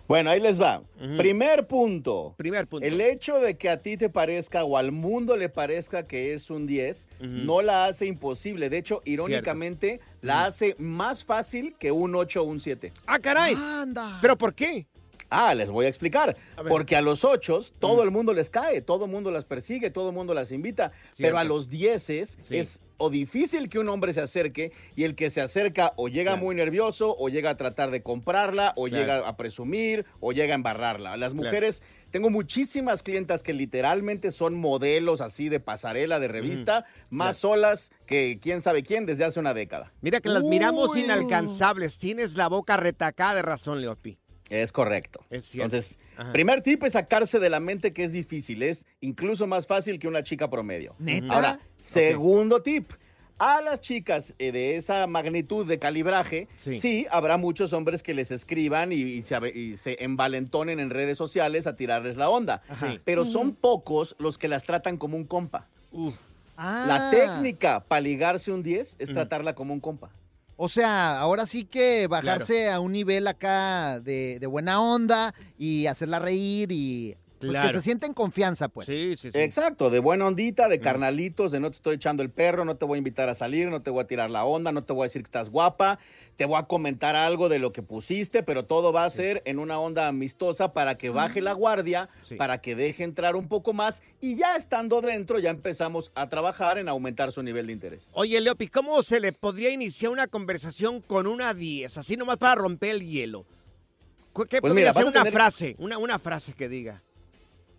Bueno, 0.08 0.30
ahí 0.30 0.40
les 0.40 0.58
va. 0.58 0.82
Primer 1.18 1.66
punto. 1.66 2.32
Primer 2.38 2.66
punto. 2.66 2.86
El 2.86 2.98
hecho 2.98 3.40
de 3.40 3.58
que 3.58 3.68
a 3.68 3.82
ti 3.82 3.98
te 3.98 4.08
parezca 4.08 4.64
o 4.64 4.78
al 4.78 4.90
mundo 4.90 5.36
le 5.36 5.50
parezca 5.50 6.06
que 6.06 6.32
es 6.32 6.48
un 6.48 6.66
10 6.66 7.08
no 7.20 7.60
la 7.60 7.84
hace 7.84 8.06
imposible. 8.06 8.70
De 8.70 8.78
hecho, 8.78 9.02
irónicamente, 9.04 10.00
la 10.22 10.46
hace 10.46 10.74
más 10.78 11.26
fácil 11.26 11.76
que 11.78 11.92
un 11.92 12.14
8 12.14 12.40
o 12.40 12.44
un 12.44 12.58
7. 12.58 12.90
¡Ah, 13.06 13.18
caray! 13.18 13.54
Anda. 13.54 14.18
¿Pero 14.22 14.38
por 14.38 14.54
qué? 14.54 14.86
Ah, 15.28 15.54
les 15.54 15.70
voy 15.70 15.84
a 15.84 15.88
explicar. 15.88 16.34
A. 16.56 16.62
Porque 16.62 16.96
a 16.96 17.02
los 17.02 17.22
8 17.22 17.60
todo 17.78 18.02
el 18.02 18.10
mundo 18.10 18.32
les 18.32 18.48
cae, 18.48 18.80
todo 18.80 19.04
el 19.04 19.10
mundo 19.10 19.30
las 19.30 19.44
persigue, 19.44 19.90
todo 19.90 20.08
el 20.08 20.14
mundo 20.14 20.32
las 20.32 20.52
invita. 20.52 20.90
Pero 21.18 21.36
a 21.36 21.44
los 21.44 21.68
10 21.68 22.02
Sí. 22.40 22.56
es 22.56 22.80
o 22.98 23.10
difícil 23.10 23.68
que 23.68 23.78
un 23.78 23.88
hombre 23.88 24.12
se 24.12 24.20
acerque 24.20 24.72
y 24.94 25.04
el 25.04 25.14
que 25.14 25.30
se 25.30 25.40
acerca 25.40 25.92
o 25.96 26.08
llega 26.08 26.32
Claro. 26.32 26.44
muy 26.44 26.54
nervioso 26.54 27.14
o 27.18 27.28
llega 27.28 27.50
a 27.50 27.56
tratar 27.56 27.90
de 27.90 28.02
comprarla 28.02 28.72
o 28.76 28.84
Claro. 28.84 29.00
llega 29.00 29.28
a 29.28 29.36
presumir 29.36 30.04
o 30.20 30.32
llega 30.32 30.54
a 30.54 30.56
embarrarla. 30.56 31.16
Las 31.16 31.32
mujeres, 31.34 31.82
tengo 32.10 32.28
muchísimas 32.30 33.02
clientas 33.02 33.42
que 33.42 33.52
literalmente 33.52 34.30
son 34.30 34.54
modelos 34.54 35.20
así 35.20 35.48
de 35.48 35.60
pasarela, 35.60 36.18
de 36.18 36.28
revista, 36.28 36.84
más 37.10 37.36
solas 37.38 37.90
que 38.06 38.38
quién 38.42 38.60
sabe 38.60 38.82
quién 38.82 39.06
desde 39.06 39.24
hace 39.24 39.40
una 39.40 39.54
década. 39.54 39.92
Mira 40.00 40.20
que 40.20 40.28
las 40.28 40.42
miramos 40.42 40.96
inalcanzables. 40.96 41.98
Tienes 41.98 42.36
la 42.36 42.48
boca 42.48 42.76
retacada 42.76 43.34
de 43.36 43.42
razón, 43.42 43.80
Leopi. 43.80 44.18
Es 44.50 44.72
correcto. 44.72 45.20
Es 45.30 45.44
cierto. 45.46 45.76
Entonces, 45.76 45.98
Ajá. 46.16 46.32
primer 46.32 46.62
tip 46.62 46.82
es 46.84 46.94
sacarse 46.94 47.38
de 47.38 47.50
la 47.50 47.60
mente 47.60 47.92
que 47.92 48.04
es 48.04 48.12
difícil. 48.12 48.62
Es 48.62 48.86
incluso 49.00 49.46
más 49.46 49.66
fácil 49.66 49.98
que 49.98 50.08
una 50.08 50.22
chica 50.22 50.48
promedio. 50.50 50.94
¿Neta? 50.98 51.32
Ahora, 51.32 51.60
segundo 51.76 52.62
tip. 52.62 52.90
A 53.40 53.60
las 53.60 53.80
chicas 53.80 54.34
eh, 54.40 54.50
de 54.50 54.74
esa 54.74 55.06
magnitud 55.06 55.64
de 55.64 55.78
calibraje, 55.78 56.48
Sí. 56.54 56.80
sí. 56.80 57.06
habrá 57.08 57.36
muchos 57.36 57.72
hombres 57.72 58.02
que 58.02 58.12
les 58.12 58.32
escriban 58.32 58.90
y, 58.90 58.96
y 58.96 59.22
se, 59.22 59.38
y 59.54 59.76
se 59.76 60.02
envalentonen 60.02 60.80
en 60.80 60.90
redes 60.90 61.16
sociales 61.18 61.68
a 61.68 61.76
tirarles 61.76 62.16
la 62.16 62.30
onda. 62.30 62.62
Sí. 62.72 62.98
Pero 63.04 63.24
son 63.24 63.54
pocos 63.54 64.16
los 64.18 64.38
que 64.38 64.48
las 64.48 64.64
tratan 64.64 64.96
como 64.96 65.16
un 65.16 65.24
compa. 65.24 65.68
Ah. 66.56 66.84
La 66.88 67.10
técnica 67.12 67.84
para 67.86 68.00
ligarse 68.00 68.50
un 68.50 68.64
10 68.64 68.96
es 68.98 69.08
tratarla 69.14 69.54
como 69.54 69.72
un 69.72 69.78
compa. 69.78 70.10
O 70.60 70.68
sea, 70.68 71.20
ahora 71.20 71.46
sí 71.46 71.64
que 71.64 72.08
bajarse 72.08 72.68
a 72.68 72.80
un 72.80 72.90
nivel 72.90 73.28
acá 73.28 74.00
de, 74.00 74.38
de 74.40 74.46
buena 74.48 74.80
onda 74.80 75.32
y 75.56 75.86
hacerla 75.86 76.18
reír 76.18 76.72
y 76.72 77.16
pues 77.38 77.52
Claro. 77.52 77.68
que 77.68 77.74
se 77.74 77.82
sienta 77.82 78.06
en 78.06 78.14
confianza, 78.14 78.68
pues. 78.68 78.86
Sí, 78.86 79.14
sí, 79.16 79.30
sí. 79.30 79.38
Exacto, 79.38 79.90
de 79.90 79.98
buena 80.00 80.26
ondita, 80.26 80.66
Mm. 80.66 80.70
de 80.70 80.80
carnalitos, 80.80 81.52
de 81.52 81.60
no 81.60 81.70
te 81.70 81.76
estoy 81.76 81.96
echando 81.96 82.22
el 82.22 82.30
perro, 82.30 82.64
no 82.64 82.76
te 82.76 82.84
voy 82.84 82.96
a 82.96 82.98
invitar 82.98 83.28
a 83.28 83.34
salir, 83.34 83.68
no 83.68 83.82
te 83.82 83.90
voy 83.90 84.02
a 84.02 84.06
tirar 84.06 84.30
la 84.30 84.44
onda, 84.44 84.72
no 84.72 84.84
te 84.84 84.92
voy 84.92 85.02
a 85.02 85.06
decir 85.06 85.22
que 85.22 85.26
estás 85.28 85.50
guapa, 85.50 85.98
te 86.36 86.44
voy 86.44 86.56
a 86.58 86.64
comentar 86.64 87.16
algo 87.16 87.48
de 87.48 87.58
lo 87.58 87.72
que 87.72 87.82
pusiste, 87.82 88.42
pero 88.42 88.64
todo 88.64 88.92
va 88.92 89.04
a 89.04 89.10
ser 89.10 89.42
en 89.44 89.58
una 89.58 89.78
onda 89.78 90.08
amistosa 90.08 90.72
para 90.72 90.96
que 90.98 91.10
baje 91.10 91.40
la 91.40 91.52
guardia, 91.52 92.08
Sí. 92.22 92.36
para 92.36 92.60
que 92.60 92.74
deje 92.74 93.04
entrar 93.04 93.36
un 93.36 93.48
poco 93.48 93.72
más 93.72 94.02
y 94.20 94.36
ya 94.36 94.56
estando 94.56 95.00
dentro 95.00 95.38
ya 95.38 95.50
empezamos 95.50 96.12
a 96.14 96.28
trabajar 96.28 96.78
en 96.78 96.88
aumentar 96.88 97.32
su 97.32 97.42
nivel 97.42 97.66
de 97.68 97.72
interés. 97.72 98.08
Oye, 98.12 98.40
Leopi, 98.40 98.68
¿cómo 98.68 99.02
se 99.02 99.20
le 99.20 99.32
podría 99.32 99.70
iniciar 99.70 100.12
una 100.12 100.26
conversación 100.26 101.00
con 101.00 101.26
una 101.26 101.54
10? 101.54 101.98
Así 101.98 102.16
nomás 102.16 102.36
para 102.38 102.54
romper 102.56 102.90
el 102.90 103.06
hielo. 103.06 103.44
¿Cu- 104.32 104.44
¿Qué 104.44 104.60
Pues 104.60 104.70
podría 104.72 104.90
mira, 104.90 104.92
ser 104.92 105.04
una 105.06 105.20
tener- 105.20 105.32
frase? 105.32 105.74
Una, 105.78 105.98
una 105.98 106.18
frase 106.18 106.52
que 106.52 106.68
diga. 106.68 107.02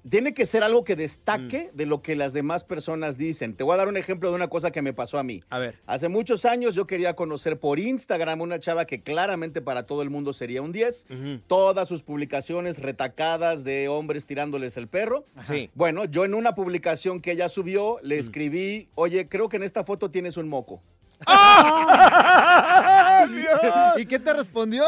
Tiene 0.08 0.34
que 0.34 0.46
ser 0.46 0.64
algo 0.64 0.84
que 0.86 0.96
destaque 0.96 1.70
Mm. 1.74 1.78
de 1.78 1.86
lo 1.86 2.02
que 2.02 2.16
las 2.16 2.32
demás 2.32 2.64
personas 2.64 3.18
dicen. 3.18 3.54
Te 3.56 3.64
voy 3.64 3.74
a 3.74 3.78
dar 3.78 3.88
un 3.90 3.98
ejemplo 3.98 4.30
de 4.30 4.36
una 4.36 4.48
cosa 4.48 4.72
que 4.72 4.82
me 4.82 4.94
pasó 4.94 5.20
a 5.20 5.24
mí. 5.24 5.42
A 5.50 5.60
ver. 5.60 5.76
Hace 5.88 6.08
muchos 6.08 6.46
años 6.46 6.74
yo 6.74 6.88
quería 6.88 7.16
conocer 7.16 7.60
por 7.60 7.80
Instagram 7.80 8.40
una 8.42 8.60
chava 8.60 8.86
que 8.86 9.02
claramente 9.02 9.62
para 9.62 9.84
todo 9.86 10.02
el 10.02 10.10
mundo 10.10 10.32
sería 10.32 10.62
un 10.62 10.72
10. 10.72 11.06
Ujú. 11.10 11.40
Todas 11.48 11.90
sus 11.90 12.02
publicaciones 12.02 12.80
retacadas 12.80 13.66
de 13.66 13.90
hombres 13.90 14.26
tirándoles 14.26 14.78
el 14.78 14.88
perro. 14.88 15.26
Sí. 15.42 15.70
Bueno, 15.76 16.06
yo 16.06 16.24
en 16.24 16.34
una 16.34 16.56
publicación 16.56 17.20
que 17.20 17.32
ella 17.34 17.50
subió 17.50 17.98
le 18.02 18.18
escribí, 18.18 18.88
oye, 18.96 19.28
creo 19.28 19.50
que 19.50 19.58
en 19.58 19.64
esta 19.64 19.84
foto 19.84 20.10
tienes 20.10 20.38
un 20.38 20.48
moco. 20.48 20.82
¿Y 23.98 24.06
qué 24.06 24.20
te 24.20 24.34
respondió? 24.34 24.84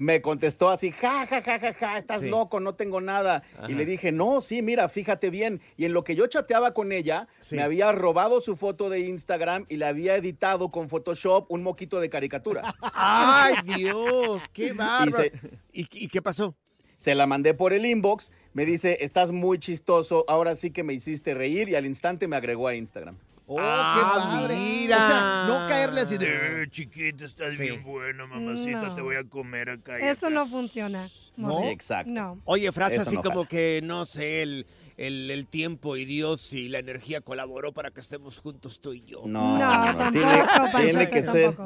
Me 0.00 0.22
contestó 0.22 0.70
así, 0.70 0.92
ja, 0.92 1.26
ja, 1.26 1.42
ja, 1.42 1.58
ja, 1.60 1.74
ja, 1.74 1.98
estás 1.98 2.22
Sí. 2.22 2.28
loco, 2.30 2.58
no 2.58 2.74
tengo 2.74 3.02
nada. 3.02 3.42
Y 3.68 3.74
le 3.74 3.84
dije, 3.84 4.12
no, 4.12 4.40
sí, 4.40 4.62
mira, 4.62 4.88
fíjate 4.88 5.28
bien. 5.28 5.60
Y 5.76 5.84
en 5.84 5.92
lo 5.92 6.04
que 6.04 6.16
yo 6.16 6.26
chateaba 6.26 6.72
con 6.72 6.90
ella, 6.90 7.28
Sí. 7.40 7.56
me 7.56 7.62
había 7.62 7.92
robado 7.92 8.40
su 8.40 8.56
foto 8.56 8.88
de 8.88 9.00
Instagram 9.00 9.66
y 9.68 9.76
le 9.76 9.84
había 9.84 10.16
editado 10.16 10.70
con 10.70 10.88
Photoshop 10.88 11.50
un 11.50 11.62
moquito 11.62 12.00
de 12.00 12.08
caricatura. 12.08 12.74
¡Ay, 12.94 13.56
Dios! 13.76 14.42
¡Qué 14.54 14.72
bárbaro! 14.72 15.22
se- 15.22 15.32
¿Y, 15.70 15.86
y 15.92 16.08
qué 16.08 16.22
pasó? 16.22 16.54
Se 16.96 17.14
la 17.14 17.26
mandé 17.26 17.52
por 17.52 17.74
el 17.74 17.84
inbox, 17.84 18.32
me 18.54 18.64
dice, 18.64 18.98
estás 19.04 19.32
muy 19.32 19.58
chistoso, 19.58 20.24
ahora 20.28 20.54
sí 20.54 20.70
que 20.70 20.82
me 20.82 20.94
hiciste 20.94 21.34
reír 21.34 21.68
y 21.68 21.74
al 21.74 21.84
instante 21.84 22.26
me 22.26 22.36
agregó 22.36 22.68
a 22.68 22.74
Instagram. 22.74 23.16
Oh, 23.52 23.56
Ah, 23.60 23.94
qué 23.96 24.30
padre. 24.38 24.56
mira. 24.56 24.96
O 24.96 25.00
sea, 25.08 25.44
no 25.48 25.68
caerle 25.68 26.02
así 26.02 26.16
de... 26.18 26.62
Eh, 26.62 26.70
chiquita, 26.70 27.24
estás 27.24 27.56
Sí. 27.56 27.62
bien 27.64 27.82
buena, 27.82 28.24
mamacita, 28.24 28.82
No. 28.82 28.94
te 28.94 29.00
voy 29.02 29.16
a 29.16 29.24
comer 29.24 29.70
acá. 29.70 29.98
y 29.98 30.04
Eso 30.04 30.26
acá. 30.26 30.34
no 30.36 30.46
funciona. 30.46 31.04
Morris. 31.36 31.88
No. 32.06 32.38
Oye, 32.44 32.70
frase 32.70 32.94
Eso 32.96 33.02
así 33.08 33.16
no 33.16 33.22
como 33.22 33.46
que, 33.46 33.80
no 33.82 34.04
sé, 34.04 34.42
el, 34.42 34.66
el, 35.00 35.30
el 35.30 35.46
tiempo 35.46 35.96
y 35.96 36.04
Dios 36.04 36.52
y 36.52 36.68
la 36.68 36.78
energía 36.78 37.22
colaboró 37.22 37.72
para 37.72 37.90
que 37.90 38.00
estemos 38.00 38.38
juntos 38.38 38.80
tú 38.80 38.92
y 38.92 39.02
yo. 39.02 39.22
No, 39.26 39.56
No, 39.58 39.92
no, 39.92 39.96
tampoco, 39.98 40.78
tiene, 40.82 41.08
que 41.08 41.22
ser, 41.22 41.56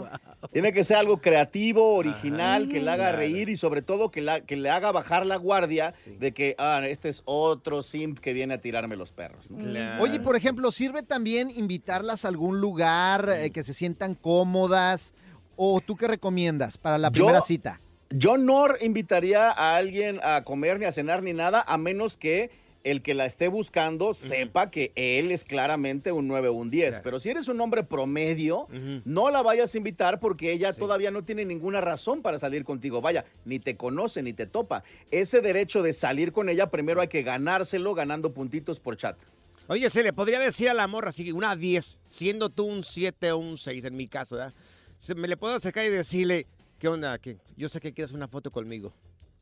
tiene 0.52 0.72
que 0.72 0.84
ser 0.84 0.98
algo 0.98 1.18
creativo, 1.18 1.94
original, 1.94 2.68
que 2.68 2.80
le 2.80 2.90
haga 2.90 3.04
Claro. 3.04 3.18
reír 3.18 3.48
y 3.48 3.56
sobre 3.56 3.82
todo 3.82 4.10
que, 4.10 4.20
la, 4.20 4.42
que 4.42 4.56
le 4.56 4.70
haga 4.70 4.92
bajar 4.92 5.26
la 5.26 5.36
guardia 5.36 5.92
de 6.18 6.32
que, 6.32 6.54
ah, 6.58 6.80
este 6.86 7.08
es 7.08 7.22
otro 7.24 7.82
simp 7.82 8.18
que 8.20 8.32
viene 8.32 8.54
a 8.54 8.58
tirarme 8.60 8.94
los 8.96 9.10
perros. 9.10 9.50
¿no? 9.50 10.02
Oye, 10.02 10.20
por 10.20 10.36
ejemplo, 10.36 10.70
¿sirve 10.70 11.02
también 11.02 11.50
invitarlas 11.50 12.24
a 12.24 12.28
algún 12.28 12.60
lugar 12.60 13.28
eh, 13.28 13.50
que 13.50 13.64
se 13.64 13.74
sientan 13.74 14.14
cómodas? 14.14 15.14
¿O 15.56 15.80
tú 15.80 15.96
qué 15.96 16.06
recomiendas 16.08 16.78
para 16.78 16.98
la 16.98 17.08
Yo- 17.08 17.12
primera 17.26 17.40
cita? 17.42 17.80
Yo 18.10 18.36
no 18.36 18.66
invitaría 18.80 19.50
a 19.50 19.74
alguien 19.74 20.20
a 20.22 20.44
comer 20.44 20.78
ni 20.78 20.84
a 20.84 20.92
cenar 20.92 21.22
ni 21.24 21.32
nada, 21.32 21.64
a 21.66 21.76
menos 21.78 22.16
que 22.16 22.50
el 22.84 23.02
que 23.02 23.14
la 23.14 23.24
esté 23.26 23.48
buscando 23.48 24.14
sepa 24.14 24.70
que 24.70 24.92
él 24.94 25.32
es 25.32 25.42
claramente 25.44 26.12
un 26.12 26.28
9 26.28 26.48
o 26.48 26.52
un 26.52 26.70
10. 26.70 27.00
Pero 27.00 27.18
si 27.18 27.30
eres 27.30 27.48
un 27.48 27.60
hombre 27.60 27.82
promedio, 27.82 28.68
no 29.04 29.30
la 29.30 29.42
vayas 29.42 29.74
a 29.74 29.78
invitar 29.78 30.20
porque 30.20 30.52
ella 30.52 30.72
todavía 30.72 31.10
no 31.10 31.24
tiene 31.24 31.44
ninguna 31.44 31.80
razón 31.80 32.22
para 32.22 32.38
salir 32.38 32.62
contigo. 32.64 33.00
Vaya, 33.00 33.24
ni 33.44 33.58
te 33.58 33.76
conoce 33.76 34.22
ni 34.22 34.32
te 34.34 34.46
topa. 34.46 34.84
Ese 35.10 35.40
derecho 35.40 35.82
de 35.82 35.92
salir 35.92 36.30
con 36.32 36.48
ella 36.48 36.70
primero 36.70 37.00
hay 37.00 37.08
que 37.08 37.22
ganárselo 37.22 37.94
ganando 37.94 38.32
puntitos 38.34 38.78
por 38.80 38.96
chat. 38.96 39.16
Oye, 39.66 39.88
se 39.88 40.02
le 40.02 40.12
podría 40.12 40.38
decir 40.38 40.68
a 40.68 40.74
la 40.74 40.86
morra 40.86 41.08
así, 41.08 41.32
una 41.32 41.56
10, 41.56 42.00
siendo 42.06 42.50
tú 42.50 42.64
un 42.66 42.84
7 42.84 43.32
o 43.32 43.38
un 43.38 43.56
6 43.56 43.84
en 43.86 43.96
mi 43.96 44.06
caso, 44.08 44.36
¿verdad? 44.36 44.52
Se- 44.98 45.14
me 45.14 45.26
le 45.26 45.38
puedo 45.38 45.54
acercar 45.54 45.86
y 45.86 45.88
decirle, 45.88 46.46
¿qué 46.78 46.86
onda? 46.88 47.18
Que 47.18 47.38
yo 47.56 47.70
sé 47.70 47.80
que 47.80 47.94
quieres 47.94 48.12
una 48.12 48.28
foto 48.28 48.50
conmigo. 48.50 48.92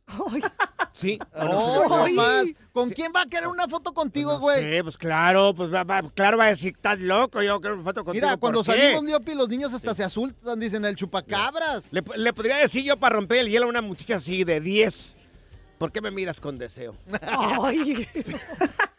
Sí. 0.92 1.18
¡Oh, 1.34 1.86
no 1.88 2.08
más! 2.14 2.52
¿Con 2.72 2.90
quién 2.90 3.12
va 3.14 3.22
a 3.22 3.26
querer 3.26 3.48
una 3.48 3.66
foto 3.68 3.92
contigo, 3.94 4.38
güey? 4.38 4.62
Sí, 4.76 4.82
pues 4.82 4.96
claro, 4.98 5.54
pues 5.54 5.72
va, 5.72 5.84
va- 5.84 6.02
claro 6.14 6.38
va 6.38 6.44
a 6.44 6.48
decir, 6.48 6.72
estás 6.74 6.98
loco, 6.98 7.42
yo 7.42 7.60
quiero 7.60 7.76
una 7.76 7.84
foto 7.84 8.04
contigo. 8.04 8.26
Mira, 8.26 8.36
cuando 8.36 8.62
¿por 8.62 8.74
qué?" 8.74 8.80
salimos, 8.80 9.04
Leopi, 9.04 9.34
los 9.34 9.48
niños 9.48 9.72
hasta 9.74 9.94
se 9.94 10.04
asustan, 10.04 10.58
dicen 10.60 10.84
el 10.84 10.94
chupacabras. 10.96 11.88
Le, 11.92 12.02
le 12.16 12.32
podría 12.32 12.56
decir 12.56 12.84
yo 12.84 12.96
para 12.98 13.16
romper 13.16 13.38
el 13.38 13.48
hielo 13.48 13.66
a 13.66 13.68
una 13.68 13.80
muchacha 13.82 14.16
así 14.16 14.44
de 14.44 14.60
10. 14.60 15.16
¿Por 15.78 15.90
qué 15.92 16.00
me 16.00 16.10
miras 16.10 16.40
con 16.40 16.58
deseo? 16.58 16.94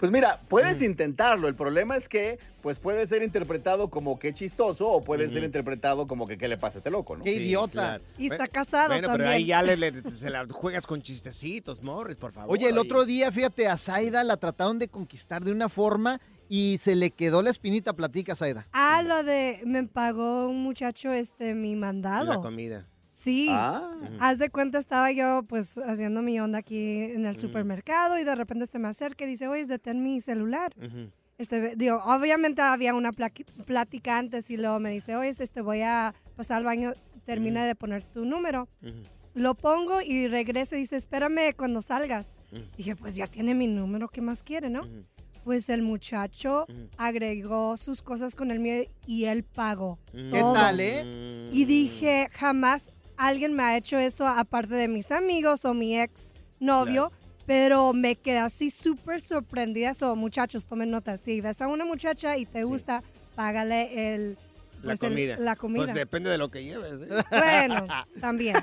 Pues 0.00 0.10
mira, 0.10 0.40
puedes 0.48 0.80
Mm. 0.80 0.84
intentarlo. 0.84 1.46
El 1.46 1.54
problema 1.54 1.96
es 1.96 2.08
que 2.08 2.38
pues 2.62 2.78
puede 2.78 3.06
ser 3.06 3.22
interpretado 3.22 3.88
como 3.90 4.18
que 4.18 4.32
chistoso 4.34 4.88
o 4.88 5.04
puede 5.04 5.28
ser 5.28 5.44
interpretado 5.44 6.06
como 6.06 6.26
que 6.26 6.36
qué 6.38 6.48
le 6.48 6.56
pasa 6.58 6.78
a 6.78 6.80
este 6.80 6.90
loco, 6.90 7.16
¿no? 7.16 7.24
Qué 7.24 7.32
Sí, 7.36 7.42
idiota. 7.42 7.70
claro. 7.72 8.04
Y 8.18 8.24
está 8.24 8.36
Bueno, 8.38 8.52
casado 8.52 8.88
Bueno, 8.88 9.08
pero 9.08 9.24
también. 9.24 9.28
ahí 9.32 9.44
ya 9.46 9.62
le, 9.62 9.76
le- 9.76 10.02
se 10.10 10.30
la 10.30 10.46
juegas 10.50 10.86
con 10.86 11.00
chistecitos, 11.02 11.82
Morris, 11.82 12.16
por 12.16 12.32
favor. 12.32 12.52
Oye, 12.52 12.68
el 12.68 12.74
ahí. 12.74 12.80
otro 12.80 13.04
día, 13.04 13.30
fíjate, 13.30 13.68
a 13.68 13.76
Zaida 13.76 14.24
la 14.24 14.36
trataron 14.38 14.78
de 14.78 14.88
conquistar 14.88 15.42
de 15.44 15.52
una 15.52 15.68
forma 15.68 16.20
y 16.48 16.78
se 16.78 16.96
le 16.96 17.10
quedó 17.10 17.42
la 17.42 17.50
espinita. 17.50 17.92
Platica, 17.92 18.34
Zaida. 18.34 18.66
Ah, 18.72 19.02
lo 19.02 19.22
de 19.22 19.60
me 19.64 19.84
pagó 19.86 20.48
un 20.48 20.62
muchacho 20.62 21.12
este 21.12 21.54
mi 21.54 21.74
La 21.74 21.80
mandado. 21.80 22.40
comida. 22.42 22.86
Sí. 23.22 23.48
Ah. 23.50 23.90
Haz 24.18 24.38
de 24.38 24.48
cuenta, 24.48 24.78
estaba 24.78 25.12
yo 25.12 25.42
pues 25.46 25.76
haciendo 25.76 26.22
mi 26.22 26.40
onda 26.40 26.58
aquí 26.60 27.02
en 27.02 27.22
Mm. 27.22 27.26
el 27.26 27.36
supermercado 27.36 28.18
y 28.18 28.24
de 28.24 28.34
repente 28.34 28.64
se 28.66 28.78
me 28.78 28.88
acerca 28.88 29.24
y 29.24 29.28
dice, 29.28 29.46
oye, 29.46 29.66
detén 29.66 30.02
mi 30.02 30.20
celular. 30.22 30.72
Este, 31.36 31.74
digo, 31.76 32.02
obviamente 32.04 32.62
había 32.62 32.94
una 32.94 33.12
plática 33.12 34.18
antes 34.18 34.50
y 34.50 34.56
luego 34.56 34.78
me 34.78 34.90
dice, 34.90 35.16
oye, 35.16 35.28
este, 35.30 35.60
voy 35.60 35.82
a 35.82 36.14
pasar 36.36 36.58
al 36.58 36.64
baño, 36.64 36.92
termina 37.24 37.64
de 37.66 37.74
poner 37.74 38.02
tu 38.04 38.24
número. 38.24 38.68
Lo 39.34 39.54
pongo 39.54 40.00
y 40.02 40.26
regreso 40.26 40.76
y 40.76 40.80
dice, 40.80 40.96
espérame 40.96 41.54
cuando 41.56 41.82
salgas. 41.82 42.34
Dije, 42.76 42.96
pues 42.96 43.16
ya 43.16 43.26
tiene 43.26 43.54
mi 43.54 43.66
número, 43.66 44.08
¿qué 44.08 44.20
más 44.22 44.42
quiere, 44.42 44.70
no? 44.70 44.82
Pues 45.44 45.68
el 45.70 45.82
muchacho 45.82 46.66
agregó 46.98 47.76
sus 47.76 48.02
cosas 48.02 48.34
con 48.34 48.50
el 48.50 48.58
mío 48.60 48.82
y 49.06 49.24
él 49.24 49.42
pagó. 49.44 49.98
¿Qué 50.12 50.38
todo. 50.40 50.52
tal, 50.54 50.80
eh? 50.80 51.48
Y 51.52 51.64
dije, 51.64 52.28
jamás 52.32 52.90
alguien 53.28 53.52
me 53.54 53.62
ha 53.62 53.76
hecho 53.76 53.98
eso 53.98 54.26
aparte 54.26 54.74
de 54.74 54.88
mis 54.88 55.10
amigos 55.12 55.64
o 55.64 55.74
mi 55.74 55.98
ex 56.00 56.32
novio. 56.58 57.12
Pero 57.46 57.92
me 57.92 58.14
quedé 58.14 58.38
así 58.38 58.70
súper 58.70 59.20
sorprendida. 59.20 59.92
So, 59.94 60.14
muchachos, 60.14 60.66
tomen 60.66 60.90
nota. 60.90 61.16
Si 61.16 61.40
ves 61.40 61.60
a 61.60 61.66
una 61.66 61.84
muchacha 61.84 62.36
y 62.36 62.46
te 62.46 62.62
gusta, 62.62 63.02
págale 63.34 64.14
el, 64.14 64.38
La 64.82 64.90
pues, 64.94 65.02
el- 65.02 65.08
comida. 65.08 65.36
la 65.40 65.56
comida. 65.56 65.82
Pues 65.84 65.94
depende 65.94 66.30
de 66.30 66.38
lo 66.38 66.48
que 66.50 66.62
lleves. 66.62 67.00
¿eh? 67.00 67.22
Bueno, 67.30 67.86
también. 68.20 68.54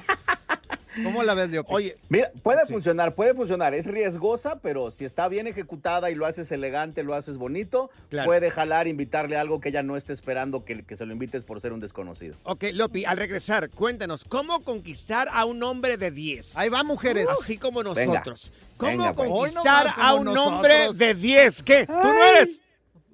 ¿Cómo 1.03 1.23
la 1.23 1.33
ves, 1.33 1.49
Leopi? 1.49 1.73
Oye, 1.73 1.97
Mira, 2.09 2.31
puede 2.43 2.65
funcionar, 2.65 3.15
puede 3.15 3.33
funcionar. 3.33 3.73
Es 3.73 3.85
riesgosa, 3.85 4.59
pero 4.59 4.91
si 4.91 5.05
está 5.05 5.27
bien 5.27 5.47
ejecutada 5.47 6.09
y 6.11 6.15
lo 6.15 6.25
haces 6.25 6.51
elegante, 6.51 7.03
lo 7.03 7.13
haces 7.15 7.37
bonito, 7.37 7.89
Claro. 8.09 8.27
puede 8.27 8.49
jalar, 8.51 8.87
invitarle 8.87 9.37
algo 9.37 9.59
que 9.59 9.69
ella 9.69 9.83
no 9.83 9.95
esté 9.97 10.13
esperando 10.13 10.65
que, 10.65 10.83
que 10.83 10.95
se 10.95 11.05
lo 11.05 11.13
invites 11.13 11.43
por 11.43 11.61
ser 11.61 11.73
un 11.73 11.79
desconocido. 11.79 12.35
ok, 12.43 12.65
Lopi, 12.73 13.05
al 13.05 13.17
regresar, 13.17 13.69
cuéntanos, 13.69 14.23
¿cómo 14.23 14.63
conquistar 14.63 15.27
a 15.31 15.45
un 15.45 15.61
hombre 15.63 15.97
de 15.97 16.11
10? 16.11 16.57
Ahí 16.57 16.69
va, 16.69 16.83
mujeres. 16.83 17.29
Así 17.29 17.57
como 17.57 17.83
Venga. 17.83 18.05
nosotros. 18.05 18.51
¿Cómo 18.77 18.91
Venga, 18.91 19.13
pues. 19.13 19.29
Conquistar 19.29 19.93
a 19.97 20.13
un 20.15 20.27
hombre 20.37 20.93
de 20.93 21.13
10? 21.13 21.63
¿Qué? 21.63 21.85
¿Tú 21.85 21.93
no 21.93 22.23
eres? 22.23 22.61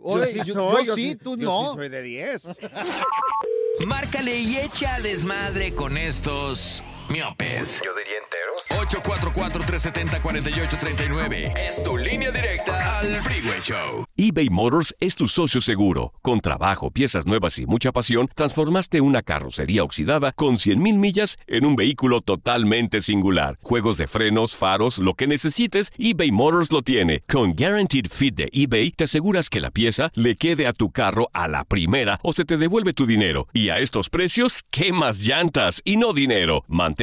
Oye, 0.05 0.43
yo- 0.45 0.83
yo 0.83 0.95
sí, 0.95 1.15
tú 1.15 1.37
yo 1.37 1.45
no. 1.45 1.69
sí 1.69 1.75
soy 1.75 1.89
de 1.89 2.01
10. 2.01 2.43
Márcale 3.87 4.37
y 4.37 4.57
echa 4.57 4.99
desmadre 5.01 5.73
con 5.73 5.97
estos 5.97 6.83
miopes. 7.13 7.81
Yo 7.85 7.91
diría 7.95 8.17
enteros. 8.23 8.67
844-370-4839. 9.03 11.53
Es 11.69 11.83
tu 11.83 11.97
línea 11.97 12.31
directa 12.31 12.99
al 12.99 13.07
Freeway 13.21 13.61
Show. 13.61 14.05
eBay 14.17 14.49
Motors 14.49 14.95
es 14.99 15.15
tu 15.15 15.27
socio 15.27 15.61
seguro. 15.61 16.13
Con 16.23 16.39
trabajo, 16.39 16.89
piezas 16.89 17.27
nuevas 17.27 17.59
y 17.59 17.67
mucha 17.67 17.91
pasión, 17.91 18.29
transformaste 18.35 19.01
una 19.01 19.21
carrocería 19.21 19.83
oxidada 19.83 20.31
con 20.31 20.55
100.000 20.55 20.97
millas 20.97 21.37
en 21.45 21.65
un 21.65 21.75
vehículo 21.75 22.21
totalmente 22.21 23.01
singular. 23.01 23.59
Juegos 23.61 23.97
de 23.97 24.07
frenos, 24.07 24.55
faros, 24.55 24.97
lo 24.97 25.13
que 25.13 25.27
necesites, 25.27 25.91
eBay 25.97 26.31
Motors 26.31 26.71
lo 26.71 26.81
tiene. 26.81 27.19
Con 27.29 27.53
Guaranteed 27.53 28.07
Fit 28.09 28.33
de 28.35 28.49
eBay, 28.51 28.91
te 28.91 29.03
aseguras 29.03 29.49
que 29.49 29.61
la 29.61 29.69
pieza 29.69 30.09
le 30.15 30.35
quede 30.35 30.65
a 30.65 30.73
tu 30.73 30.89
carro 30.89 31.29
a 31.33 31.47
la 31.47 31.63
primera 31.63 32.19
o 32.23 32.33
se 32.33 32.45
te 32.45 32.57
devuelve 32.57 32.93
tu 32.93 33.05
dinero. 33.05 33.47
Y 33.53 33.69
a 33.69 33.77
estos 33.79 34.09
precios, 34.09 34.63
¿qué 34.71 34.91
más 34.91 35.19
llantas 35.19 35.81
y 35.85 35.97
no 35.97 36.13
dinero? 36.13 36.63
Mantén 36.67 37.02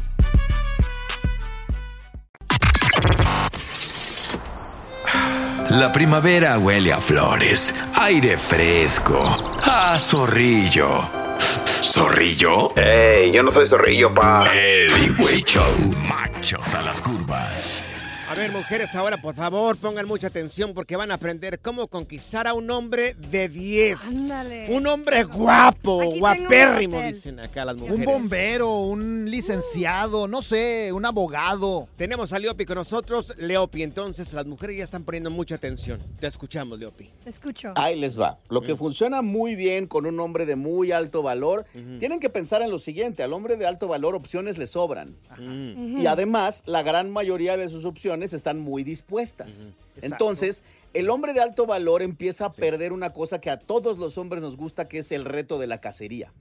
La 5.71 5.89
primavera 5.89 6.57
huele 6.59 6.91
a 6.91 6.99
flores, 6.99 7.73
aire 7.95 8.37
fresco, 8.37 9.25
a 9.63 9.97
zorrillo. 9.97 11.07
¿Zorrillo? 11.65 12.75
Ey, 12.75 13.31
yo 13.31 13.41
no 13.41 13.51
soy 13.51 13.65
zorrillo, 13.67 14.13
pa. 14.13 14.51
El 14.53 14.89
Show. 15.45 15.95
Machos 16.09 16.73
a 16.73 16.81
las 16.81 16.99
curvas. 16.99 17.85
A 18.31 18.33
ver, 18.33 18.49
mujeres, 18.49 18.95
ahora 18.95 19.17
por 19.21 19.35
favor 19.35 19.75
pongan 19.75 20.07
mucha 20.07 20.27
atención 20.27 20.73
porque 20.73 20.95
van 20.95 21.11
a 21.11 21.15
aprender 21.15 21.59
cómo 21.59 21.87
conquistar 21.87 22.47
a 22.47 22.53
un 22.53 22.69
hombre 22.71 23.13
de 23.29 23.49
10. 23.49 24.05
Ándale. 24.05 24.67
Un 24.69 24.87
hombre 24.87 25.25
guapo, 25.25 26.01
Aquí 26.01 26.19
guapérrimo, 26.19 27.01
dicen 27.01 27.41
acá 27.41 27.65
las 27.65 27.75
mujeres. 27.75 27.99
Un 27.99 28.05
bombero, 28.05 28.77
un 28.83 29.29
licenciado, 29.29 30.29
no 30.29 30.41
sé, 30.41 30.93
un 30.93 31.05
abogado. 31.05 31.89
Tenemos 31.97 32.31
a 32.31 32.39
Leopi 32.39 32.63
con 32.65 32.75
nosotros. 32.75 33.33
Leopi, 33.37 33.83
entonces 33.83 34.31
las 34.31 34.45
mujeres 34.45 34.77
ya 34.77 34.85
están 34.85 35.03
poniendo 35.03 35.29
mucha 35.29 35.55
atención. 35.55 35.99
Te 36.21 36.27
escuchamos, 36.27 36.79
Leopi. 36.79 37.09
Te 37.25 37.29
escucho. 37.29 37.73
Ahí 37.75 37.99
les 37.99 38.17
va. 38.17 38.37
Lo 38.47 38.61
Mm. 38.61 38.65
que 38.65 38.75
funciona 38.77 39.21
muy 39.21 39.55
bien 39.55 39.87
con 39.87 40.05
un 40.05 40.17
hombre 40.21 40.45
de 40.45 40.55
muy 40.55 40.93
alto 40.93 41.21
valor, 41.21 41.65
tienen 41.99 42.21
que 42.21 42.29
pensar 42.29 42.61
en 42.61 42.69
lo 42.71 42.79
siguiente, 42.79 43.23
al 43.23 43.33
hombre 43.33 43.57
de 43.57 43.65
alto 43.67 43.89
valor 43.89 44.15
opciones 44.15 44.57
le 44.57 44.67
sobran. 44.67 45.17
Mm. 45.37 45.97
Y 45.97 46.07
además, 46.07 46.63
la 46.65 46.81
gran 46.81 47.11
mayoría 47.11 47.57
de 47.57 47.67
sus 47.67 47.83
opciones 47.83 48.20
están 48.33 48.59
muy 48.59 48.83
dispuestas. 48.83 49.71
Entonces, 50.01 50.63
el 50.93 51.09
hombre 51.09 51.33
de 51.33 51.41
alto 51.41 51.65
valor 51.65 52.01
empieza 52.01 52.45
a 52.45 52.51
perder 52.51 52.93
una 52.93 53.11
cosa 53.13 53.39
que 53.41 53.49
a 53.49 53.59
todos 53.59 53.97
los 53.97 54.17
hombres 54.17 54.41
nos 54.41 54.57
gusta, 54.57 54.87
que 54.87 54.99
es 54.99 55.11
el 55.11 55.25
reto 55.25 55.57
de 55.59 55.67
la 55.67 55.79
cacería. 55.81 56.31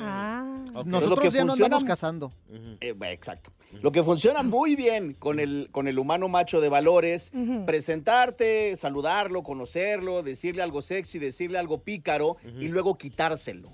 Ah. 0.00 0.62
Entonces, 0.66 0.86
Nosotros 0.92 1.10
lo 1.10 1.16
que 1.22 1.30
ya 1.30 1.44
no 1.44 1.48
funciona- 1.52 1.66
andamos 1.76 1.84
cazando. 1.84 2.32
Eh, 2.80 2.94
exacto. 3.10 3.52
Lo 3.82 3.92
que 3.92 4.02
funciona 4.02 4.42
muy 4.42 4.76
bien 4.76 5.14
con 5.14 5.38
el, 5.40 5.68
con 5.70 5.88
el 5.88 5.98
humano 5.98 6.28
macho 6.28 6.60
de 6.60 6.68
valores, 6.68 7.30
Ujú. 7.34 7.64
presentarte, 7.66 8.76
saludarlo, 8.76 9.42
conocerlo, 9.42 10.22
decirle 10.22 10.62
algo 10.62 10.82
sexy, 10.82 11.18
decirle 11.18 11.58
algo 11.58 11.78
pícaro 11.78 12.36
y 12.44 12.68
luego 12.68 12.96
quitárselo. 12.98 13.70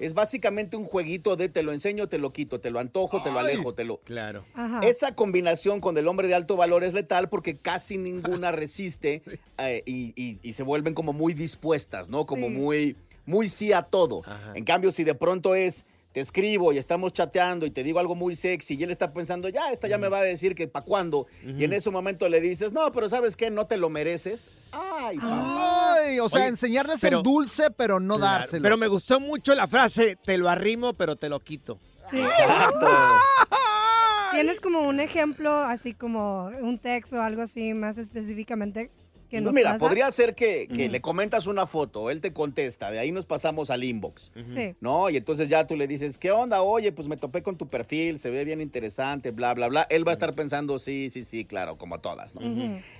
Es 0.00 0.12
básicamente 0.14 0.76
un 0.76 0.84
jueguito 0.84 1.34
de 1.36 1.48
te 1.48 1.62
lo 1.62 1.72
enseño, 1.72 2.06
te 2.08 2.18
lo 2.18 2.30
quito, 2.30 2.60
te 2.60 2.70
lo 2.70 2.78
antojo, 2.78 3.22
te 3.22 3.30
lo 3.30 3.38
alejo, 3.38 3.72
te 3.74 3.84
lo... 3.84 3.98
Claro. 3.98 4.44
Ajá. 4.54 4.80
Esa 4.82 5.14
combinación 5.14 5.80
con 5.80 5.96
el 5.96 6.06
hombre 6.08 6.28
de 6.28 6.34
alto 6.34 6.56
valor 6.56 6.84
es 6.84 6.92
letal 6.94 7.28
porque 7.28 7.56
casi 7.56 7.96
ninguna 7.98 8.52
resiste 8.52 9.22
eh, 9.58 9.82
y, 9.86 10.12
y- 10.14 10.38
y 10.42 10.52
se 10.52 10.62
vuelven 10.62 10.92
como 10.94 11.12
muy 11.12 11.32
dispuestas, 11.34 12.08
¿no? 12.10 12.26
Como 12.26 12.48
muy, 12.50 12.96
muy 13.24 13.48
sí 13.48 13.72
a 13.72 13.82
todo. 13.82 14.22
En 14.54 14.64
cambio, 14.64 14.92
si 14.92 15.04
de 15.04 15.14
pronto 15.14 15.54
es, 15.54 15.86
te 16.12 16.20
escribo 16.20 16.74
y 16.74 16.76
estamos 16.78 17.14
chateando 17.14 17.64
y 17.64 17.70
te 17.70 17.82
digo 17.82 17.98
algo 17.98 18.14
muy 18.14 18.36
sexy 18.36 18.74
y 18.74 18.82
él 18.82 18.90
está 18.90 19.14
pensando, 19.14 19.48
ya, 19.48 19.72
esta 19.72 19.88
ya 19.88 19.96
me 19.96 20.08
va 20.08 20.18
a 20.18 20.22
decir 20.22 20.54
que 20.54 20.68
para 20.68 20.84
cuándo. 20.84 21.26
Y 21.42 21.64
en 21.64 21.72
ese 21.72 21.88
momento 21.88 22.28
le 22.28 22.42
dices, 22.42 22.72
no, 22.72 22.92
pero 22.92 23.08
¿sabes 23.08 23.34
qué? 23.34 23.48
No 23.50 23.66
te 23.66 23.78
lo 23.78 23.88
mereces. 23.88 24.68
Ay, 24.72 25.16
papá. 25.16 25.91
O 26.20 26.28
sea, 26.28 26.40
Oye, 26.40 26.48
enseñarles 26.48 27.00
pero- 27.00 27.18
el 27.18 27.22
dulce, 27.22 27.70
pero 27.70 28.00
no 28.00 28.16
Claro, 28.18 28.38
dárselo. 28.40 28.62
Pero 28.62 28.76
me 28.76 28.88
gustó 28.88 29.20
mucho 29.20 29.54
la 29.54 29.66
frase, 29.66 30.16
te 30.16 30.38
lo 30.38 30.48
arrimo, 30.48 30.94
pero 30.94 31.16
te 31.16 31.28
lo 31.28 31.40
quito. 31.40 31.78
Sí. 32.10 32.20
Exacto. 32.20 32.86
¿Tienes 34.32 34.60
como 34.60 34.80
un 34.88 34.98
ejemplo, 35.00 35.52
así 35.56 35.92
como 35.94 36.46
un 36.60 36.78
texto 36.78 37.16
o 37.16 37.20
algo 37.20 37.42
así 37.42 37.74
más 37.74 37.98
específicamente 37.98 38.90
que 39.28 39.38
Pues 39.38 39.42
nos 39.44 39.54
mira, 39.54 39.70
pasa? 39.72 39.78
podría 39.84 40.10
ser 40.10 40.34
que, 40.34 40.68
que 40.68 40.88
le 40.90 41.00
comentas 41.00 41.46
una 41.46 41.66
foto, 41.66 42.10
él 42.10 42.20
te 42.20 42.32
contesta, 42.34 42.90
de 42.90 42.98
ahí 42.98 43.12
nos 43.12 43.24
pasamos 43.26 43.70
al 43.70 43.84
inbox. 43.84 44.30
Sí. 44.50 44.74
¿No? 44.80 45.08
Y 45.10 45.16
entonces 45.18 45.48
ya 45.50 45.66
tú 45.66 45.76
le 45.76 45.86
dices, 45.86 46.18
¿qué 46.18 46.30
onda? 46.32 46.62
Oye, 46.62 46.92
pues 46.92 47.08
me 47.08 47.16
topé 47.16 47.42
con 47.42 47.56
tu 47.56 47.68
perfil, 47.68 48.18
se 48.18 48.30
ve 48.30 48.44
bien 48.44 48.60
interesante, 48.60 49.30
bla, 49.30 49.52
bla, 49.54 49.68
bla. 49.68 49.86
Él 49.90 50.06
va 50.06 50.12
a 50.12 50.14
estar 50.14 50.34
pensando, 50.34 50.78
sí, 50.78 51.08
sí, 51.10 51.22
sí, 51.24 51.44
claro, 51.44 51.76
como 51.78 52.00
todas, 52.00 52.34
¿no? 52.34 52.40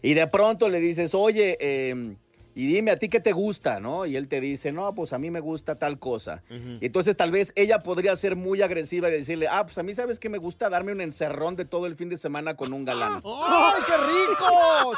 Y 0.02 0.14
de 0.14 0.26
pronto 0.26 0.68
le 0.70 0.80
dices, 0.80 1.14
oye, 1.14 1.56
eh, 1.60 2.14
y 2.54 2.66
dime 2.66 2.90
a 2.90 2.98
ti 2.98 3.08
qué 3.08 3.20
te 3.20 3.32
gusta, 3.32 3.80
¿no? 3.80 4.04
Y 4.06 4.16
él 4.16 4.28
te 4.28 4.40
dice, 4.40 4.72
no, 4.72 4.94
pues 4.94 5.12
a 5.12 5.18
mí 5.18 5.30
me 5.30 5.40
gusta 5.40 5.78
tal 5.78 5.98
cosa. 5.98 6.42
Entonces 6.80 7.16
tal 7.16 7.30
vez 7.30 7.52
ella 7.56 7.78
podría 7.80 8.14
ser 8.16 8.36
muy 8.36 8.62
agresiva 8.62 9.08
y 9.08 9.12
decirle, 9.12 9.48
ah, 9.50 9.64
pues 9.64 9.78
a 9.78 9.82
mí 9.82 9.94
sabes 9.94 10.18
que 10.18 10.28
me 10.28 10.38
gusta 10.38 10.68
darme 10.68 10.92
un 10.92 11.00
encerrón 11.00 11.56
de 11.56 11.64
todo 11.64 11.86
el 11.86 11.96
fin 11.96 12.08
de 12.08 12.16
semana 12.18 12.54
con 12.56 12.72
un 12.72 12.84
galán. 12.84 13.22
¡Ay, 13.24 13.82
qué 13.86 13.96
rico! 13.96 14.92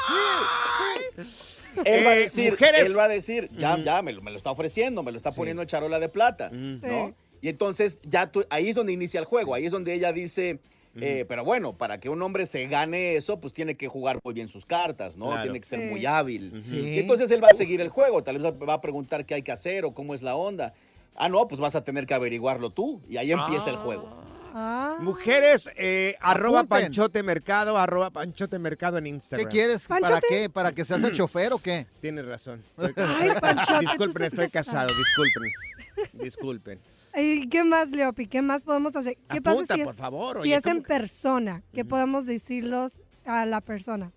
Sí, 1.17 1.23
sí. 1.23 1.81
Él 1.85 2.05
va 2.05 2.11
a 2.11 2.15
Eh, 2.15 2.19
decir, 2.19 2.51
mujeres. 2.51 2.85
él 2.85 2.97
va 2.97 3.03
a 3.03 3.07
decir, 3.09 3.49
ya, 3.57 3.77
ya, 3.77 4.01
me 4.01 4.13
lo, 4.13 4.21
me 4.21 4.31
lo 4.31 4.37
está 4.37 4.51
ofreciendo, 4.51 5.03
me 5.03 5.11
lo 5.11 5.17
está 5.17 5.31
Sí. 5.31 5.37
poniendo 5.37 5.61
en 5.61 5.67
charola 5.67 5.99
de 5.99 6.07
plata. 6.09 6.49
¿no? 6.51 7.13
Y 7.41 7.49
entonces 7.49 7.99
ya 8.03 8.31
tú- 8.31 8.45
ahí 8.49 8.69
es 8.69 8.75
donde 8.75 8.93
inicia 8.93 9.19
el 9.19 9.25
juego, 9.25 9.53
ahí 9.53 9.65
es 9.65 9.71
donde 9.71 9.93
ella 9.93 10.11
dice, 10.13 10.59
eh, 10.99 11.25
pero 11.27 11.43
bueno, 11.43 11.77
para 11.77 11.99
que 11.99 12.09
un 12.09 12.21
hombre 12.21 12.45
se 12.45 12.65
gane 12.67 13.15
eso, 13.15 13.39
pues 13.39 13.53
tiene 13.53 13.75
que 13.75 13.87
jugar 13.87 14.19
muy 14.23 14.33
bien 14.33 14.47
sus 14.47 14.65
cartas, 14.65 15.17
¿no? 15.17 15.27
Claro. 15.27 15.43
Tiene 15.43 15.59
que 15.59 15.65
ser 15.65 15.79
Sí. 15.79 15.85
muy 15.85 16.05
hábil. 16.05 16.61
Sí. 16.63 16.79
Y 16.79 16.99
entonces 16.99 17.29
él 17.31 17.43
va 17.43 17.47
a 17.49 17.55
seguir 17.55 17.81
el 17.81 17.89
juego, 17.89 18.23
tal 18.23 18.39
vez 18.39 18.53
va 18.53 18.73
a 18.73 18.81
preguntar 18.81 19.25
qué 19.25 19.33
hay 19.35 19.41
que 19.43 19.51
hacer 19.51 19.85
o 19.85 19.93
cómo 19.93 20.13
es 20.13 20.21
la 20.21 20.35
onda. 20.35 20.73
Ah, 21.15 21.29
no, 21.29 21.47
pues 21.47 21.61
vas 21.61 21.75
a 21.75 21.83
tener 21.83 22.05
que 22.05 22.13
averiguarlo 22.13 22.69
tú. 22.71 23.01
Y 23.09 23.17
ahí 23.17 23.31
empieza 23.31 23.69
el 23.69 23.77
juego. 23.77 24.09
Ah. 24.57 24.97
Mujeres, 25.01 25.69
eh, 25.75 26.15
arroba. 26.21 26.63
Panchote 26.63 27.23
Mercado, 27.23 27.77
arroba 27.77 28.09
Panchote 28.09 28.57
Mercado 28.57 28.97
en 28.97 29.03
¿Qué 29.03 29.09
Instagram. 29.09 29.49
quieres? 29.49 29.85
¿Para 29.87 30.21
qué? 30.21 30.49
¿Para 30.49 30.71
que 30.73 30.85
seas 30.85 31.03
el 31.03 31.11
chofer 31.11 31.51
o 31.51 31.57
qué? 31.57 31.87
Tienes 31.99 32.25
razón. 32.25 32.63
Ay, 32.77 33.31
Panchote, 33.41 33.73
tú 33.73 33.79
disculpen, 33.81 34.23
estoy 34.23 34.49
casado, 34.49 34.87
disculpen. 34.87 35.51
Disculpen. 36.13 36.79
¿Y 37.17 37.47
qué 37.49 37.63
más, 37.63 37.91
Leopi? 37.91 38.27
¿Qué 38.27 38.41
más 38.41 38.63
podemos 38.63 38.95
hacer? 38.95 39.15
¿Qué 39.29 39.37
Apunta, 39.37 39.51
pasa 39.53 39.73
si 39.75 39.81
por 39.83 39.91
es, 39.93 39.97
favor, 39.97 40.35
si 40.37 40.41
oye, 40.41 40.55
es 40.55 40.65
en 40.65 40.71
¿cómo 40.73 40.83
que- 40.83 40.87
persona? 40.87 41.63
¿Qué 41.73 41.85
podemos 41.85 42.25
decirlos 42.25 43.01
a 43.25 43.45
la 43.45 43.61
persona? 43.61 44.11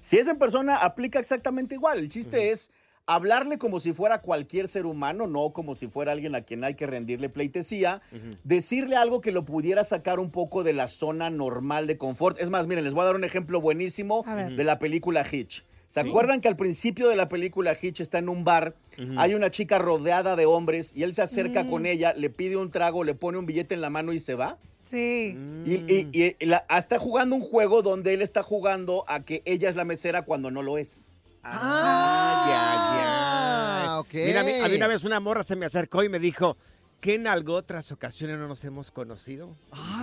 Si 0.00 0.18
es 0.18 0.28
en 0.28 0.38
persona, 0.38 0.76
aplica 0.76 1.18
exactamente 1.18 1.74
igual. 1.74 1.98
El 1.98 2.08
chiste 2.10 2.50
es 2.50 2.70
hablarle 3.06 3.58
como 3.58 3.80
si 3.80 3.92
fuera 3.92 4.20
cualquier 4.20 4.68
ser 4.68 4.84
humano, 4.86 5.26
no 5.26 5.52
como 5.52 5.74
si 5.74 5.88
fuera 5.88 6.12
alguien 6.12 6.34
a 6.34 6.42
quien 6.42 6.64
hay 6.64 6.74
que 6.74 6.86
rendirle 6.86 7.28
pleitesía. 7.30 8.02
Decirle 8.44 8.96
algo 8.96 9.20
que 9.22 9.32
lo 9.32 9.44
pudiera 9.46 9.82
sacar 9.84 10.20
un 10.20 10.30
poco 10.30 10.62
de 10.62 10.74
la 10.74 10.86
zona 10.88 11.30
normal 11.30 11.86
de 11.86 11.96
confort. 11.96 12.38
Es 12.40 12.50
más, 12.50 12.66
miren, 12.66 12.84
les 12.84 12.92
voy 12.92 13.02
a 13.02 13.06
dar 13.06 13.16
un 13.16 13.24
ejemplo 13.24 13.60
buenísimo 13.62 14.24
de 14.56 14.64
la 14.64 14.78
película 14.78 15.24
Hitch. 15.30 15.64
¿Se 15.94 16.02
Sí. 16.02 16.08
acuerdan 16.08 16.40
que 16.40 16.48
al 16.48 16.56
principio 16.56 17.08
de 17.08 17.14
la 17.14 17.28
película 17.28 17.72
Hitch 17.80 18.00
está 18.00 18.18
en 18.18 18.28
un 18.28 18.42
bar, 18.42 18.74
hay 19.16 19.34
una 19.34 19.52
chica 19.52 19.78
rodeada 19.78 20.34
de 20.34 20.44
hombres 20.44 20.90
y 20.92 21.04
él 21.04 21.14
se 21.14 21.22
acerca 21.22 21.66
con 21.68 21.86
ella, 21.86 22.12
le 22.14 22.30
pide 22.30 22.56
un 22.56 22.68
trago, 22.72 23.04
le 23.04 23.14
pone 23.14 23.38
un 23.38 23.46
billete 23.46 23.74
en 23.76 23.80
la 23.80 23.90
mano 23.90 24.12
y 24.12 24.18
se 24.18 24.34
va? 24.34 24.58
Sí. 24.82 25.36
Y, 25.64 25.74
y- 25.74 26.08
y- 26.12 26.36
y 26.40 26.46
la- 26.46 26.64
está 26.76 26.98
jugando 26.98 27.36
un 27.36 27.42
juego 27.42 27.80
donde 27.82 28.12
él 28.12 28.22
está 28.22 28.42
jugando 28.42 29.04
a 29.06 29.20
que 29.20 29.42
ella 29.44 29.68
es 29.68 29.76
la 29.76 29.84
mesera 29.84 30.22
cuando 30.22 30.50
no 30.50 30.62
lo 30.62 30.78
es. 30.78 31.10
Ah, 31.44 32.44
ya, 32.48 32.96
ya. 32.96 33.92
Ah, 33.92 34.00
ok. 34.00 34.14
Mira, 34.14 34.40
a 34.40 34.44
mí, 34.44 34.52
a 34.64 34.68
mí 34.68 34.74
una 34.74 34.88
vez 34.88 35.04
una 35.04 35.20
morra 35.20 35.44
se 35.44 35.54
me 35.54 35.64
acercó 35.66 36.02
y 36.02 36.08
me 36.08 36.18
dijo, 36.18 36.56
¿qué 37.00 37.14
en 37.14 37.28
algo 37.28 37.54
otras 37.54 37.92
ocasiones 37.92 38.36
no 38.38 38.48
nos 38.48 38.64
hemos 38.64 38.90
conocido? 38.90 39.54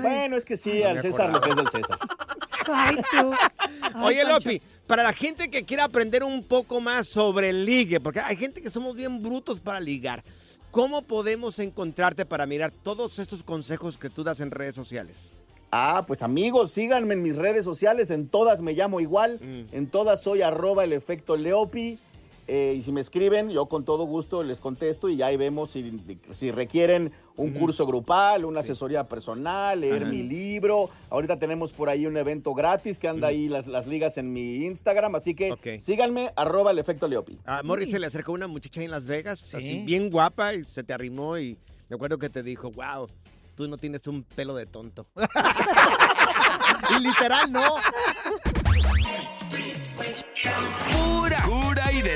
Bueno, 0.02 0.38
es 0.38 0.46
que 0.46 0.56
sí, 0.56 0.80
no 0.84 0.90
al 0.90 1.02
César 1.02 1.32
lo 1.32 1.42
que 1.42 1.50
es 1.50 1.56
del 1.58 1.68
César. 1.68 2.00
Ay, 2.68 2.96
tú. 2.98 3.32
Ay, 3.82 3.92
Oye, 4.04 4.24
Pancho. 4.24 4.34
Lopi, 4.50 4.62
para 4.88 5.04
la 5.04 5.14
gente 5.14 5.50
que 5.50 5.64
quiera 5.64 5.86
aprender 5.86 6.24
un 6.24 6.44
poco 6.44 6.82
más 6.82 7.08
sobre 7.08 7.50
el 7.50 7.66
ligue, 7.66 8.00
porque 8.00 8.20
hay 8.20 8.36
gente 8.36 8.62
que 8.62 8.70
somos 8.70 8.96
bien 8.96 9.22
brutos 9.24 9.60
para 9.60 9.80
ligar, 9.80 10.24
¿cómo 10.72 11.02
podemos 11.04 11.60
encontrarte 11.60 12.26
para 12.26 12.46
mirar 12.46 12.72
todos 12.72 13.20
estos 13.20 13.44
consejos 13.44 13.98
que 13.98 14.10
tú 14.10 14.24
das 14.24 14.40
en 14.40 14.52
redes 14.52 14.76
sociales? 14.76 15.36
Ah, 15.74 16.04
pues 16.06 16.22
amigos, 16.22 16.72
síganme 16.74 17.14
en 17.14 17.24
mis 17.24 17.38
redes 17.38 17.64
sociales, 17.64 18.12
en 18.12 18.28
todas 18.28 18.62
me 18.62 18.74
llamo 18.74 19.00
igual, 19.00 19.40
Mm. 19.42 19.74
en 19.76 19.88
todas 19.88 20.22
soy 20.22 20.42
arroba 20.42 20.84
el 20.84 20.92
efecto 20.92 21.38
Leopi. 21.38 21.98
Eh, 22.54 22.74
y 22.78 22.82
si 22.82 22.92
me 22.92 23.00
escriben, 23.00 23.50
yo 23.50 23.68
con 23.68 23.86
todo 23.86 24.04
gusto 24.04 24.44
les 24.44 24.60
contesto 24.60 25.08
y 25.08 25.16
ya 25.16 25.28
ahí 25.28 25.38
vemos 25.38 25.70
si, 25.72 26.02
si 26.32 26.52
requieren 26.52 27.14
un 27.38 27.52
curso 27.52 27.86
grupal, 27.88 28.44
una 28.44 28.60
asesoría 28.60 29.06
personal, 29.06 29.80
leer 29.80 30.04
Ajá. 30.04 30.12
mi 30.12 30.24
libro. 30.24 30.90
Ahorita 31.10 31.40
tenemos 31.40 31.72
por 31.72 31.88
ahí 31.88 32.06
un 32.06 32.18
evento 32.18 32.54
gratis 32.54 33.00
que 33.00 33.08
anda 33.08 33.30
ahí 33.30 33.48
las, 33.48 33.68
las 33.68 33.88
ligas 33.88 34.18
en 34.18 34.34
mi 34.34 34.66
Instagram, 34.66 35.16
así 35.16 35.34
que 35.34 35.80
síganme 35.82 36.34
arroba 36.36 36.72
el 36.72 36.80
efecto 36.80 37.08
Leopi. 37.08 37.38
A 37.46 37.64
Morris 37.64 37.90
se 37.92 38.00
le 38.00 38.08
acercó 38.08 38.34
una 38.34 38.48
muchacha 38.48 38.82
en 38.82 38.92
Las 38.92 39.06
Vegas, 39.06 39.40
Sí. 39.40 39.56
así 39.58 39.84
bien 39.86 40.10
guapa, 40.10 40.54
y 40.54 40.66
se 40.66 40.84
te 40.84 40.92
arrimó 40.92 41.38
y 41.40 41.58
me 41.88 41.96
acuerdo 41.96 42.18
que 42.18 42.30
te 42.30 42.44
dijo, 42.44 42.70
wow, 42.72 43.08
tú 43.56 43.70
no 43.70 43.78
tienes 43.78 44.06
un 44.08 44.24
pelo 44.24 44.56
de 44.56 44.66
tonto. 44.66 45.08
Y 46.90 47.00
literal, 47.00 47.50
no. 47.52 47.62